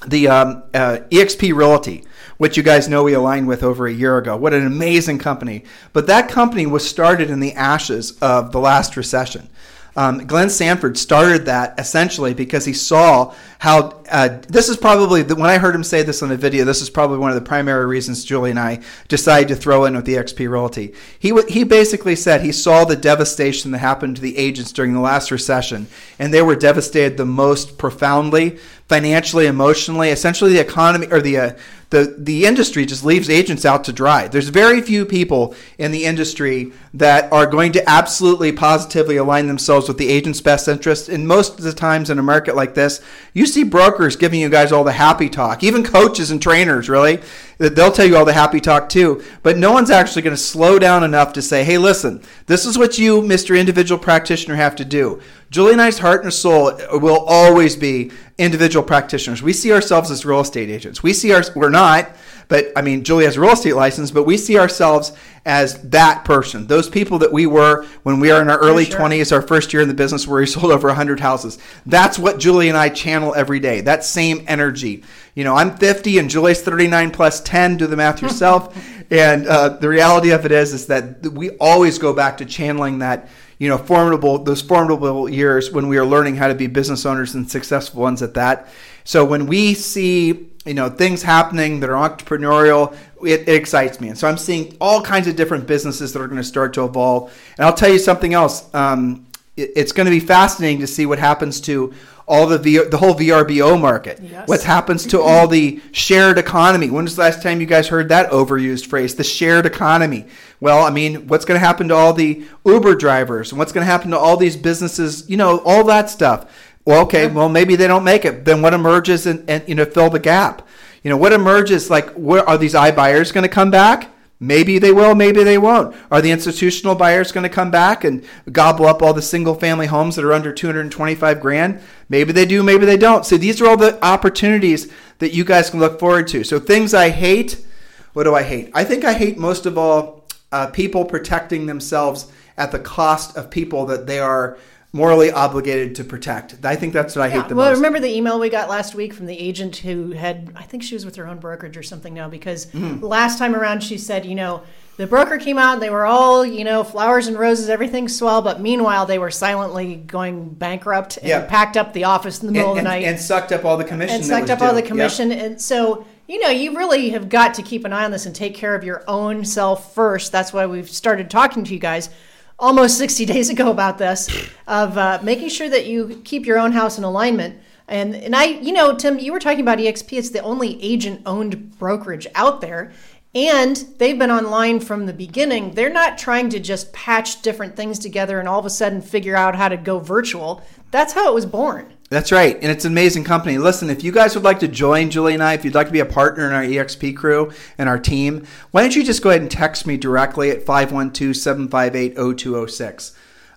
the 0.08 0.28
um, 0.28 0.64
uh, 0.74 1.00
EXP 1.10 1.56
Realty, 1.56 2.04
which 2.38 2.58
you 2.58 2.64
guys 2.64 2.88
know 2.90 3.04
we 3.04 3.14
aligned 3.14 3.48
with 3.48 3.64
over 3.64 3.88
a 3.88 3.94
year 3.94 4.18
ago. 4.18 4.36
What 4.36 4.54
an 4.54 4.66
amazing 4.66 5.20
company! 5.20 5.64
But 5.94 6.08
that 6.08 6.30
company 6.30 6.66
was 6.66 6.88
started 6.88 7.30
in 7.30 7.40
the 7.40 7.54
ashes 7.54 8.18
of 8.20 8.52
the 8.52 8.60
last 8.60 8.98
recession. 8.98 9.50
Um, 9.98 10.28
Glenn 10.28 10.50
Sanford 10.50 10.98
started 10.98 11.46
that 11.46 11.80
essentially 11.80 12.34
because 12.34 12.66
he 12.66 12.74
saw 12.74 13.34
how 13.60 14.04
uh, 14.12 14.40
this 14.50 14.68
is 14.68 14.76
probably 14.76 15.22
the, 15.22 15.36
when 15.36 15.50
I 15.50 15.58
heard 15.58 15.74
him 15.74 15.86
say 15.86 16.04
this 16.04 16.22
on 16.22 16.32
a 16.32 16.36
video. 16.36 16.66
This 16.66 16.82
is 16.82 16.90
probably 16.90 17.18
one 17.18 17.32
of 17.32 17.36
the 17.36 17.48
primary 17.48 17.86
reasons 17.86 18.26
Julie 18.26 18.50
and 18.50 18.60
I 18.60 18.82
decided 19.08 19.48
to 19.48 19.56
throw 19.56 19.86
in 19.86 19.96
with 19.96 20.06
the 20.06 20.16
XP 20.16 20.50
Realty. 20.50 20.94
He 21.18 21.30
w- 21.30 21.48
he 21.48 21.64
basically 21.64 22.16
said 22.16 22.42
he 22.42 22.52
saw 22.52 22.84
the 22.84 22.98
devastation 22.98 23.72
that 23.72 23.80
happened 23.80 24.18
to 24.18 24.22
the 24.22 24.38
agents 24.38 24.74
during 24.74 24.94
the 24.94 25.00
last 25.00 25.32
recession, 25.32 25.88
and 26.20 26.34
they 26.34 26.42
were 26.42 26.56
devastated 26.56 27.16
the 27.16 27.26
most 27.26 27.78
profoundly, 27.78 28.58
financially, 28.88 29.48
emotionally. 29.48 30.10
Essentially, 30.10 30.54
the 30.54 30.60
economy 30.60 31.08
or 31.10 31.22
the 31.22 31.38
uh, 31.38 31.52
the 31.96 32.14
the 32.18 32.46
industry 32.46 32.86
just 32.86 33.06
leaves 33.06 33.30
agents 33.30 33.64
out 33.64 33.86
to 33.86 33.94
dry. 33.94 34.28
There's 34.28 34.50
very 34.50 34.82
few 34.82 35.06
people 35.06 35.56
in 35.78 35.92
the 35.92 36.04
industry 36.04 36.74
that 36.94 37.32
are 37.32 37.46
going 37.46 37.72
to 37.72 37.90
absolutely 37.90 38.52
positively 38.52 39.16
align 39.16 39.48
themselves 39.48 39.88
with 39.88 39.98
the 39.98 40.10
agent's 40.10 40.42
best 40.42 40.68
interest. 40.68 41.08
And 41.08 41.26
most 41.26 41.58
of 41.58 41.64
the 41.64 41.72
times 41.72 42.10
in 42.10 42.20
a 42.20 42.24
market 42.24 42.54
like 42.54 42.74
this, 42.74 43.02
you 43.34 43.46
see 43.46 43.64
brokers 43.64 44.18
giving 44.18 44.42
you 44.42 44.50
guys 44.50 44.74
all 44.74 44.84
the 44.84 44.92
happy 44.92 45.30
talk, 45.30 45.64
even 45.64 45.84
coaches 45.84 46.32
and 46.32 46.42
trainers, 46.42 46.90
really. 46.90 47.22
They'll 47.60 47.94
tell 47.94 48.06
you 48.06 48.18
all 48.18 48.26
the 48.26 48.34
happy 48.34 48.60
talk 48.60 48.90
too, 48.90 49.24
but 49.42 49.58
no 49.58 49.72
one's 49.72 49.90
actually 49.90 50.24
going 50.24 50.36
to 50.36 50.42
slow 50.42 50.78
down 50.78 51.06
enough 51.06 51.32
to 51.34 51.42
say, 51.42 51.64
"Hey, 51.64 51.78
listen, 51.78 52.22
this 52.48 52.66
is 52.66 52.78
what 52.78 52.98
you, 52.98 53.22
Mr. 53.22 53.58
Individual 53.58 53.98
Practitioner, 53.98 54.56
have 54.56 54.76
to 54.76 54.84
do." 54.84 55.22
Julie 55.50 55.74
and 55.74 55.82
I's 55.82 56.00
heart 56.00 56.24
and 56.24 56.34
soul 56.34 56.78
will 56.94 57.24
always 57.28 57.76
be 57.76 58.12
individual 58.38 58.84
practitioners. 58.84 59.42
We 59.42 59.54
see 59.54 59.72
ourselves 59.72 60.12
as 60.12 60.26
real 60.26 60.42
estate 60.42 60.70
agents. 60.70 61.02
We 61.02 61.14
see 61.14 61.32
our 61.34 61.44
we're 61.56 61.70
not, 61.70 62.10
but 62.48 62.72
I 62.76 62.82
mean, 62.82 63.04
Julie 63.04 63.26
has 63.26 63.38
a 63.38 63.42
real 63.42 63.52
estate 63.52 63.76
license, 63.76 64.12
but 64.12 64.24
we 64.24 64.38
see 64.38 64.58
ourselves 64.58 65.14
as 65.46 65.82
that 65.90 66.26
person. 66.26 66.68
Those 66.68 66.90
people 66.90 67.20
that 67.20 67.32
we 67.32 67.46
were 67.46 67.86
when 68.04 68.20
we 68.20 68.32
are 68.32 68.42
in 68.42 68.50
our 68.50 68.58
early 68.58 68.86
sure. 68.86 69.00
20s, 69.00 69.32
our 69.32 69.42
first 69.42 69.72
year 69.72 69.82
in 69.82 69.88
the 69.88 69.94
business 69.94 70.28
where 70.28 70.40
we 70.40 70.46
sold 70.48 70.72
over 70.72 70.88
100 70.88 71.20
houses. 71.20 71.58
That's 71.86 72.20
what 72.20 72.40
Julie 72.40 72.70
and 72.70 72.78
I 72.78 72.90
channel 72.90 73.34
every 73.36 73.60
day. 73.60 73.82
That 73.82 74.04
same 74.04 74.44
energy. 74.48 75.04
You 75.36 75.44
know, 75.44 75.56
I'm 75.56 75.78
50 75.78 76.18
and 76.18 76.30
Julie's 76.30 76.62
39 76.62 77.12
plus 77.12 77.42
10. 77.42 77.78
Do 77.78 77.88
the 77.88 77.96
math 77.96 78.22
yourself. 78.22 78.76
and 79.12 79.48
uh, 79.48 79.70
the 79.70 79.90
reality 79.90 80.32
of 80.32 80.46
it 80.46 80.52
is, 80.52 80.74
is 80.74 80.88
that 80.88 81.22
we 81.28 81.52
always 81.52 82.00
go 82.00 82.14
back 82.14 82.38
to 82.38 82.46
channeling 82.46 83.00
that 83.00 83.30
you 83.58 83.70
know, 83.70 83.78
formidable 83.78 84.38
those 84.40 84.62
formidable 84.62 85.30
years 85.30 85.72
when 85.72 85.88
we 85.88 85.98
are 85.98 86.06
learning 86.06 86.36
how 86.36 86.48
to 86.48 86.56
be 86.56 86.68
business 86.68 87.06
owners 87.06 87.36
and 87.36 87.50
successful 87.50 88.02
ones 88.02 88.22
at 88.22 88.34
that. 88.34 88.68
So 89.04 89.24
when 89.24 89.48
we 89.48 89.74
see 89.74 90.50
you 90.66 90.74
know 90.74 90.90
things 90.90 91.22
happening 91.22 91.80
that 91.80 91.90
are 91.90 92.10
entrepreneurial, 92.10 92.96
it, 93.22 93.48
it 93.48 93.56
excites 93.56 94.02
me, 94.02 94.10
and 94.10 94.18
so 94.18 94.28
I'm 94.28 94.38
seeing 94.38 94.76
all 94.82 95.02
kinds 95.02 95.28
of 95.28 95.36
different 95.36 95.68
businesses 95.68 96.14
that 96.14 96.22
are 96.22 96.28
going 96.28 96.42
to 96.42 96.44
start 96.44 96.74
to 96.74 96.84
evolve. 96.84 97.34
And 97.58 97.66
I'll 97.66 97.74
tell 97.74 97.92
you 97.92 98.00
something 98.00 98.34
else. 98.34 98.74
Um, 98.74 99.28
it, 99.56 99.72
it's 99.76 99.92
going 99.92 100.06
to 100.06 100.12
be 100.12 100.20
fascinating 100.20 100.80
to 100.80 100.88
see 100.88 101.06
what 101.06 101.20
happens 101.20 101.62
to 101.62 101.94
all 102.28 102.48
the 102.48 102.58
v, 102.58 102.80
the 102.80 102.98
whole 102.98 103.14
VRBO 103.14 103.80
market. 103.80 104.20
Yes. 104.22 104.48
What 104.48 104.64
happens 104.64 105.06
to 105.08 105.22
all 105.22 105.48
the 105.48 105.82
shared 105.92 106.38
economy? 106.38 106.90
When 106.90 107.04
was 107.04 107.16
the 107.16 107.22
last 107.22 107.44
time 107.44 107.62
you 107.62 107.68
guys 107.68 107.88
heard 107.88 108.10
that 108.10 108.30
overused 108.32 108.88
phrase, 108.88 109.16
the 109.16 109.24
shared 109.24 109.66
economy? 109.66 110.26
Well, 110.60 110.84
I 110.84 110.90
mean, 110.90 111.28
what's 111.28 111.46
going 111.46 111.60
to 111.60 111.66
happen 111.66 111.88
to 111.90 111.96
all 111.96 112.14
the 112.14 112.44
Uber 112.66 112.96
drivers? 112.96 113.52
And 113.52 113.60
what's 113.60 113.72
going 113.72 113.86
to 113.86 113.92
happen 113.92 114.12
to 114.12 114.18
all 114.18 114.38
these 114.38 114.58
businesses? 114.58 115.30
You 115.30 115.38
know, 115.38 115.60
all 115.60 115.84
that 115.86 116.10
stuff. 116.10 116.52
Well, 116.86 117.02
okay, 117.04 117.28
well, 117.28 117.50
maybe 117.50 117.76
they 117.76 117.88
don't 117.88 118.04
make 118.04 118.26
it. 118.26 118.46
Then 118.46 118.62
what 118.62 118.74
emerges 118.74 119.26
and, 119.26 119.48
and 119.50 119.68
you 119.68 119.76
know, 119.76 119.86
fill 119.86 120.10
the 120.10 120.20
gap? 120.20 120.68
You 121.04 121.10
know, 121.10 121.18
what 121.18 121.34
emerges, 121.34 121.90
like, 121.90 122.10
where 122.14 122.48
are 122.48 122.58
these 122.58 122.74
iBuyers 122.74 123.34
going 123.34 123.44
to 123.44 123.50
come 123.50 123.70
back? 123.70 124.12
Maybe 124.40 124.80
they 124.80 124.92
will, 124.92 125.16
maybe 125.16 125.44
they 125.44 125.58
won't. 125.58 125.96
Are 126.12 126.22
the 126.22 126.32
institutional 126.32 126.96
buyers 126.96 127.32
going 127.32 127.44
to 127.44 127.50
come 127.50 127.72
back 127.72 128.04
and 128.04 128.24
gobble 128.52 128.86
up 128.86 129.02
all 129.02 129.14
the 129.14 129.22
single 129.22 129.56
family 129.56 129.88
homes 129.88 130.18
that 130.18 130.26
are 130.26 130.34
under 130.34 130.52
225 130.52 131.40
grand? 131.40 131.80
Maybe 132.10 132.34
they 132.34 132.46
do, 132.46 132.62
maybe 132.62 132.86
they 132.86 132.98
don't. 132.98 133.26
So 133.26 133.38
these 133.38 133.62
are 133.62 133.68
all 133.68 133.78
the 133.78 134.04
opportunities 134.04 134.92
that 135.20 135.34
you 135.34 135.46
guys 135.46 135.70
can 135.70 135.80
look 135.80 136.00
forward 136.00 136.28
to. 136.30 136.44
So 136.44 136.60
things 136.60 136.94
I 136.94 137.10
hate, 137.10 137.66
what 138.12 138.26
do 138.26 138.36
I 138.36 138.44
hate? 138.44 138.72
I 138.74 138.84
think 138.84 139.06
I 139.06 139.14
hate 139.14 139.38
most 139.38 139.66
of 139.66 139.78
all 139.78 140.26
uh, 140.52 140.68
people 140.68 141.06
protecting 141.06 141.66
themselves 141.66 142.30
at 142.58 142.72
the 142.72 142.80
cost 142.80 143.38
of 143.38 143.50
people 143.50 143.86
that 143.86 144.06
they 144.06 144.20
are 144.20 144.58
morally 144.96 145.30
obligated 145.30 145.94
to 145.96 146.06
protect. 146.06 146.56
I 146.64 146.78
think 146.78 146.94
that's 146.94 147.18
what 147.18 147.26
I 147.26 147.30
hate 147.30 147.50
the 147.50 147.56
well, 147.56 147.66
most. 147.66 147.74
Well, 147.74 147.76
remember 147.76 148.00
the 148.00 148.16
email 148.16 148.40
we 148.40 148.50
got 148.50 148.70
last 148.70 148.96
week 148.96 149.14
from 149.14 149.26
the 149.26 149.38
agent 149.38 149.76
who 149.76 150.12
had, 150.12 150.54
I 150.56 150.64
think 150.64 150.84
she 150.84 150.96
was 150.96 151.04
with 151.04 151.18
her 151.18 151.28
own 151.28 151.38
brokerage 151.40 151.76
or 151.76 151.84
something 151.84 152.14
now, 152.14 152.30
because 152.30 152.68
Mm-hmm. 152.68 153.04
last 153.06 153.38
time 153.38 153.54
around 153.56 153.84
she 153.84 153.98
said, 153.98 154.26
you 154.26 154.36
know, 154.36 154.64
the 154.96 155.06
broker 155.06 155.38
came 155.38 155.58
out 155.58 155.74
and 155.74 155.82
they 155.82 155.90
were 155.90 156.06
all, 156.06 156.46
you 156.46 156.64
know, 156.64 156.86
flowers 156.86 157.28
and 157.28 157.38
roses, 157.38 157.68
everything 157.68 158.08
swell, 158.08 158.42
but 158.42 158.62
meanwhile 158.62 159.06
they 159.06 159.20
were 159.20 159.32
silently 159.32 159.96
going 159.96 160.48
bankrupt 160.50 161.18
and 161.18 161.28
Yeah. 161.28 161.46
packed 161.46 161.76
up 161.76 161.92
the 161.92 162.06
office 162.06 162.40
in 162.40 162.48
the 162.48 162.54
middle 162.54 162.70
and, 162.72 162.80
of 162.80 162.84
the 162.86 162.90
night 162.90 163.04
and 163.04 163.20
sucked 163.20 163.52
up 163.52 163.66
all 163.66 163.76
the 163.76 163.84
commission. 163.84 164.16
and 164.16 164.26
sucked 164.26 164.50
up 164.50 164.62
all 164.62 164.70
due. 164.70 164.76
the 164.76 164.82
Yep. 164.82 164.88
commission. 164.88 165.32
And 165.34 165.60
so, 165.62 166.06
you 166.28 166.40
know, 166.40 166.50
you 166.50 166.78
really 166.78 167.10
have 167.10 167.28
got 167.28 167.54
to 167.56 167.62
keep 167.62 167.84
an 167.84 167.92
eye 167.92 168.06
on 168.06 168.12
this 168.12 168.26
and 168.26 168.34
take 168.34 168.56
care 168.56 168.74
of 168.76 168.86
your 168.86 169.04
own 169.10 169.44
self 169.44 169.94
first. 169.94 170.32
That's 170.32 170.54
why 170.54 170.66
we've 170.66 170.90
started 170.90 171.30
talking 171.30 171.66
to 171.66 171.74
you 171.74 171.80
guys 171.80 172.10
almost 172.60 172.98
60 172.98 173.26
days 173.34 173.50
ago 173.50 173.72
about 173.72 173.98
this 173.98 174.30
of 174.68 174.98
uh, 174.98 175.20
making 175.24 175.50
sure 175.50 175.70
that 175.70 175.86
you 175.86 176.22
keep 176.24 176.46
your 176.46 176.60
own 176.60 176.72
house 176.72 176.98
in 176.98 177.04
alignment. 177.04 177.60
And, 177.88 178.16
and 178.16 178.36
I, 178.36 178.46
you 178.46 178.74
know, 178.74 178.96
Tim, 178.96 179.20
you 179.20 179.32
were 179.32 179.40
talking 179.40 179.62
about 179.62 179.78
EXP. 179.78 180.18
It's 180.18 180.30
the 180.32 180.40
only 180.40 180.82
agent 180.82 181.22
owned 181.26 181.78
brokerage 181.78 182.26
out 182.34 182.62
there. 182.62 182.92
And 183.36 183.76
they've 183.98 184.18
been 184.18 184.32
online 184.32 184.80
from 184.80 185.06
the 185.06 185.14
beginning. 185.14 185.72
They're 185.72 185.92
not 185.92 186.18
trying 186.18 186.50
to 186.50 186.60
just 186.60 186.94
patch 186.94 187.42
different 187.42 187.76
things 187.76 188.00
together 188.00 188.40
and 188.40 188.48
all 188.48 188.60
of 188.60 188.66
a 188.66 188.70
sudden 188.70 189.02
figure 189.02 189.36
out 189.36 189.56
how 189.56 189.68
to 189.68 189.76
go 189.76 190.00
virtual. 190.00 190.64
That's 190.92 191.14
how 191.14 191.30
it 191.30 191.34
was 191.34 191.46
born. 191.46 191.95
That's 192.10 192.32
right. 192.32 192.56
And 192.56 192.72
it's 192.72 192.86
an 192.86 192.92
amazing 192.92 193.24
company. 193.24 193.58
Listen, 193.58 193.90
if 193.90 194.04
you 194.04 194.12
guys 194.12 194.36
would 194.36 194.44
like 194.44 194.60
to 194.60 194.68
join 194.68 195.10
Julie 195.10 195.34
and 195.34 195.42
I, 195.42 195.54
if 195.54 195.66
you'd 195.66 195.74
like 195.74 195.88
to 195.88 195.94
be 195.94 196.02
a 196.02 196.06
partner 196.06 196.46
in 196.46 196.54
our 196.54 196.62
EXP 196.62 197.18
crew 197.18 197.52
and 197.80 197.90
our 197.90 197.98
team, 197.98 198.46
why 198.70 198.82
don't 198.82 198.96
you 198.96 199.04
just 199.04 199.24
go 199.24 199.32
ahead 199.32 199.42
and 199.42 199.50
text 199.50 199.88
me 199.88 199.98
directly 199.98 200.52
at 200.52 200.64
512 200.64 201.36
758 201.36 202.16
0206. 202.16 203.16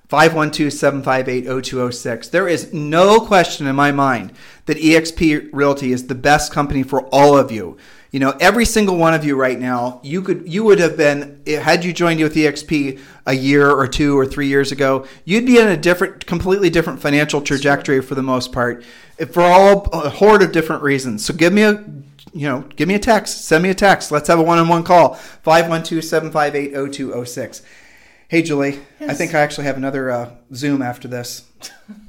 512 0.09 0.73
758 0.73 1.63
0206. 1.63 2.29
There 2.29 2.49
is 2.49 2.73
no 2.73 3.21
question 3.21 3.67
in 3.67 3.77
my 3.77 3.93
mind 3.93 4.33
that 4.65 4.79
EXP 4.79 5.51
Realty 5.53 5.93
is 5.93 6.07
the 6.07 6.15
best 6.15 6.51
company 6.51 6.83
for 6.83 7.03
all 7.09 7.37
of 7.37 7.53
you. 7.53 7.77
You 8.11 8.21
know, 8.21 8.35
every 8.41 8.65
single 8.65 8.97
one 8.97 9.13
of 9.13 9.25
you 9.25 9.37
right 9.37 9.59
now, 9.59 10.01
you 10.03 10.23
could 10.23 10.51
you 10.51 10.65
would 10.65 10.79
have 10.79 10.97
been 10.97 11.43
had 11.47 11.85
you 11.85 11.93
joined 11.93 12.21
you 12.21 12.25
with 12.25 12.35
EXP 12.35 12.99
a 13.27 13.35
year 13.35 13.71
or 13.71 13.87
two 13.87 14.19
or 14.19 14.25
three 14.25 14.47
years 14.47 14.73
ago, 14.73 15.07
you'd 15.27 15.45
be 15.45 15.59
in 15.59 15.69
a 15.69 15.77
different, 15.77 16.25
completely 16.25 16.71
different 16.71 17.01
financial 17.01 17.43
trajectory 17.43 18.01
for 18.01 18.15
the 18.15 18.23
most 18.23 18.51
part, 18.51 18.83
for 19.31 19.43
all 19.43 19.83
a 19.93 20.09
horde 20.09 20.43
of 20.43 20.53
different 20.53 20.83
reasons. 20.83 21.27
So 21.27 21.35
give 21.35 21.53
me 21.53 21.63
a 21.63 21.85
you 22.33 22.49
know, 22.49 22.63
give 22.77 22.89
me 22.89 22.95
a 22.95 22.99
text, 22.99 23.45
send 23.47 23.63
me 23.63 23.69
a 23.71 23.75
text. 23.75 24.11
Let's 24.13 24.29
have 24.29 24.39
a 24.39 24.43
one-on-one 24.43 24.85
call. 24.85 25.15
512-758-0206. 25.45 27.63
Hey, 28.29 28.43
Julie. 28.43 28.81
Yes. 29.01 29.11
I 29.11 29.15
think 29.15 29.35
I 29.35 29.41
actually 29.41 29.65
have 29.65 29.79
another 29.79 30.11
uh, 30.11 30.33
Zoom 30.55 30.83
after 30.83 31.09
this. 31.09 31.45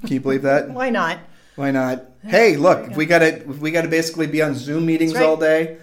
Can 0.01 0.13
you 0.13 0.19
believe 0.19 0.41
that? 0.41 0.69
Why 0.71 0.89
not? 0.89 1.19
Why 1.55 1.71
not? 1.71 2.03
Hey, 2.23 2.57
look, 2.57 2.93
we 2.95 3.05
got 3.05 3.19
to 3.19 3.41
we 3.59 3.71
got 3.71 3.83
to 3.83 3.87
basically 3.87 4.27
be 4.27 4.41
on 4.41 4.53
Zoom 4.55 4.85
meetings 4.85 5.13
right. 5.13 5.23
all 5.23 5.37
day. 5.37 5.77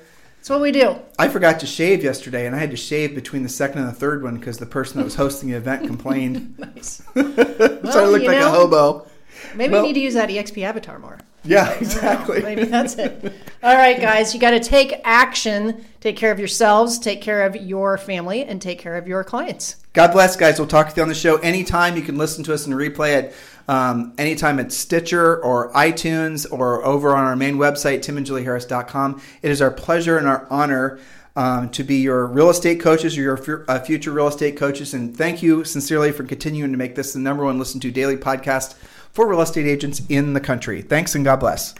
That's 0.46 0.60
what 0.60 0.62
we 0.62 0.70
do. 0.70 0.94
I 1.18 1.26
forgot 1.26 1.58
to 1.58 1.66
shave 1.66 2.04
yesterday, 2.04 2.46
and 2.46 2.54
I 2.54 2.60
had 2.60 2.70
to 2.70 2.76
shave 2.76 3.16
between 3.16 3.42
the 3.42 3.48
second 3.48 3.80
and 3.80 3.88
the 3.88 3.92
third 3.92 4.22
one 4.22 4.38
because 4.38 4.58
the 4.58 4.66
person 4.66 4.98
that 4.98 5.02
was 5.02 5.16
hosting 5.16 5.50
the 5.50 5.56
event 5.56 5.88
complained. 5.88 6.54
Nice. 6.76 7.02
so 7.14 7.24
I 7.24 8.06
looked 8.06 8.26
like 8.26 8.36
a 8.36 8.48
hobo. 8.48 9.08
Maybe 9.56 9.72
Well- 9.72 9.82
you 9.82 9.88
need 9.88 9.94
to 9.94 10.00
use 10.00 10.14
that 10.14 10.28
EXP 10.28 10.62
avatar 10.62 11.00
more. 11.00 11.18
Yeah, 11.42 11.72
exactly. 11.72 12.42
Maybe 12.42 12.64
that's 12.64 12.94
it. 12.94 13.32
All 13.62 13.74
right, 13.74 14.00
guys, 14.00 14.34
you 14.34 14.40
got 14.40 14.52
to 14.52 14.60
take 14.60 15.00
action. 15.02 15.84
Take 16.00 16.16
care 16.16 16.30
of 16.30 16.38
yourselves, 16.38 17.00
take 17.00 17.22
care 17.22 17.44
of 17.44 17.56
your 17.56 17.98
family, 17.98 18.44
and 18.44 18.62
take 18.62 18.78
care 18.78 18.96
of 18.96 19.08
your 19.08 19.24
clients. 19.24 19.76
God 19.94 20.12
bless, 20.12 20.36
guys. 20.36 20.60
We'll 20.60 20.68
talk 20.68 20.90
to 20.90 20.96
you 20.96 21.02
on 21.02 21.08
the 21.08 21.14
show 21.14 21.38
anytime. 21.38 21.96
You 21.96 22.02
can 22.02 22.18
listen 22.18 22.44
to 22.44 22.54
us 22.54 22.66
and 22.66 22.74
replay 22.74 23.16
it 23.16 23.34
um, 23.68 24.12
anytime 24.18 24.58
at 24.58 24.72
Stitcher 24.72 25.42
or 25.42 25.72
iTunes 25.72 26.46
or 26.50 26.84
over 26.84 27.14
on 27.14 27.24
our 27.24 27.36
main 27.36 27.56
website, 27.56 27.98
timandjulieharris.com. 28.00 29.20
It 29.42 29.50
is 29.50 29.60
our 29.60 29.70
pleasure 29.70 30.18
and 30.18 30.26
our 30.26 30.46
honor 30.50 30.98
um, 31.36 31.68
to 31.70 31.84
be 31.84 31.96
your 31.96 32.26
real 32.26 32.48
estate 32.48 32.80
coaches 32.80 33.16
or 33.16 33.20
your 33.20 33.36
fu- 33.36 33.64
uh, 33.68 33.78
future 33.80 34.10
real 34.10 34.28
estate 34.28 34.56
coaches. 34.56 34.94
And 34.94 35.16
thank 35.16 35.42
you 35.42 35.64
sincerely 35.64 36.10
for 36.12 36.24
continuing 36.24 36.72
to 36.72 36.78
make 36.78 36.94
this 36.94 37.12
the 37.12 37.18
number 37.18 37.44
one 37.44 37.58
listen 37.58 37.80
to 37.80 37.90
daily 37.90 38.16
podcast 38.16 38.74
for 39.12 39.26
real 39.26 39.42
estate 39.42 39.66
agents 39.66 40.02
in 40.08 40.32
the 40.32 40.40
country. 40.40 40.82
Thanks 40.82 41.14
and 41.14 41.24
God 41.24 41.36
bless. 41.36 41.74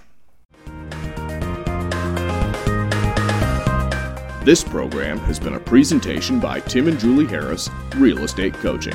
This 4.45 4.63
program 4.63 5.19
has 5.21 5.41
been 5.41 5.55
a 5.55 5.61
presentation 5.61 6.39
by 6.39 6.61
Tim 6.61 6.87
and 6.87 7.01
Julie 7.01 7.27
Harris, 7.27 7.69
Real 7.97 8.23
Estate 8.23 8.55
Coaching. 8.55 8.95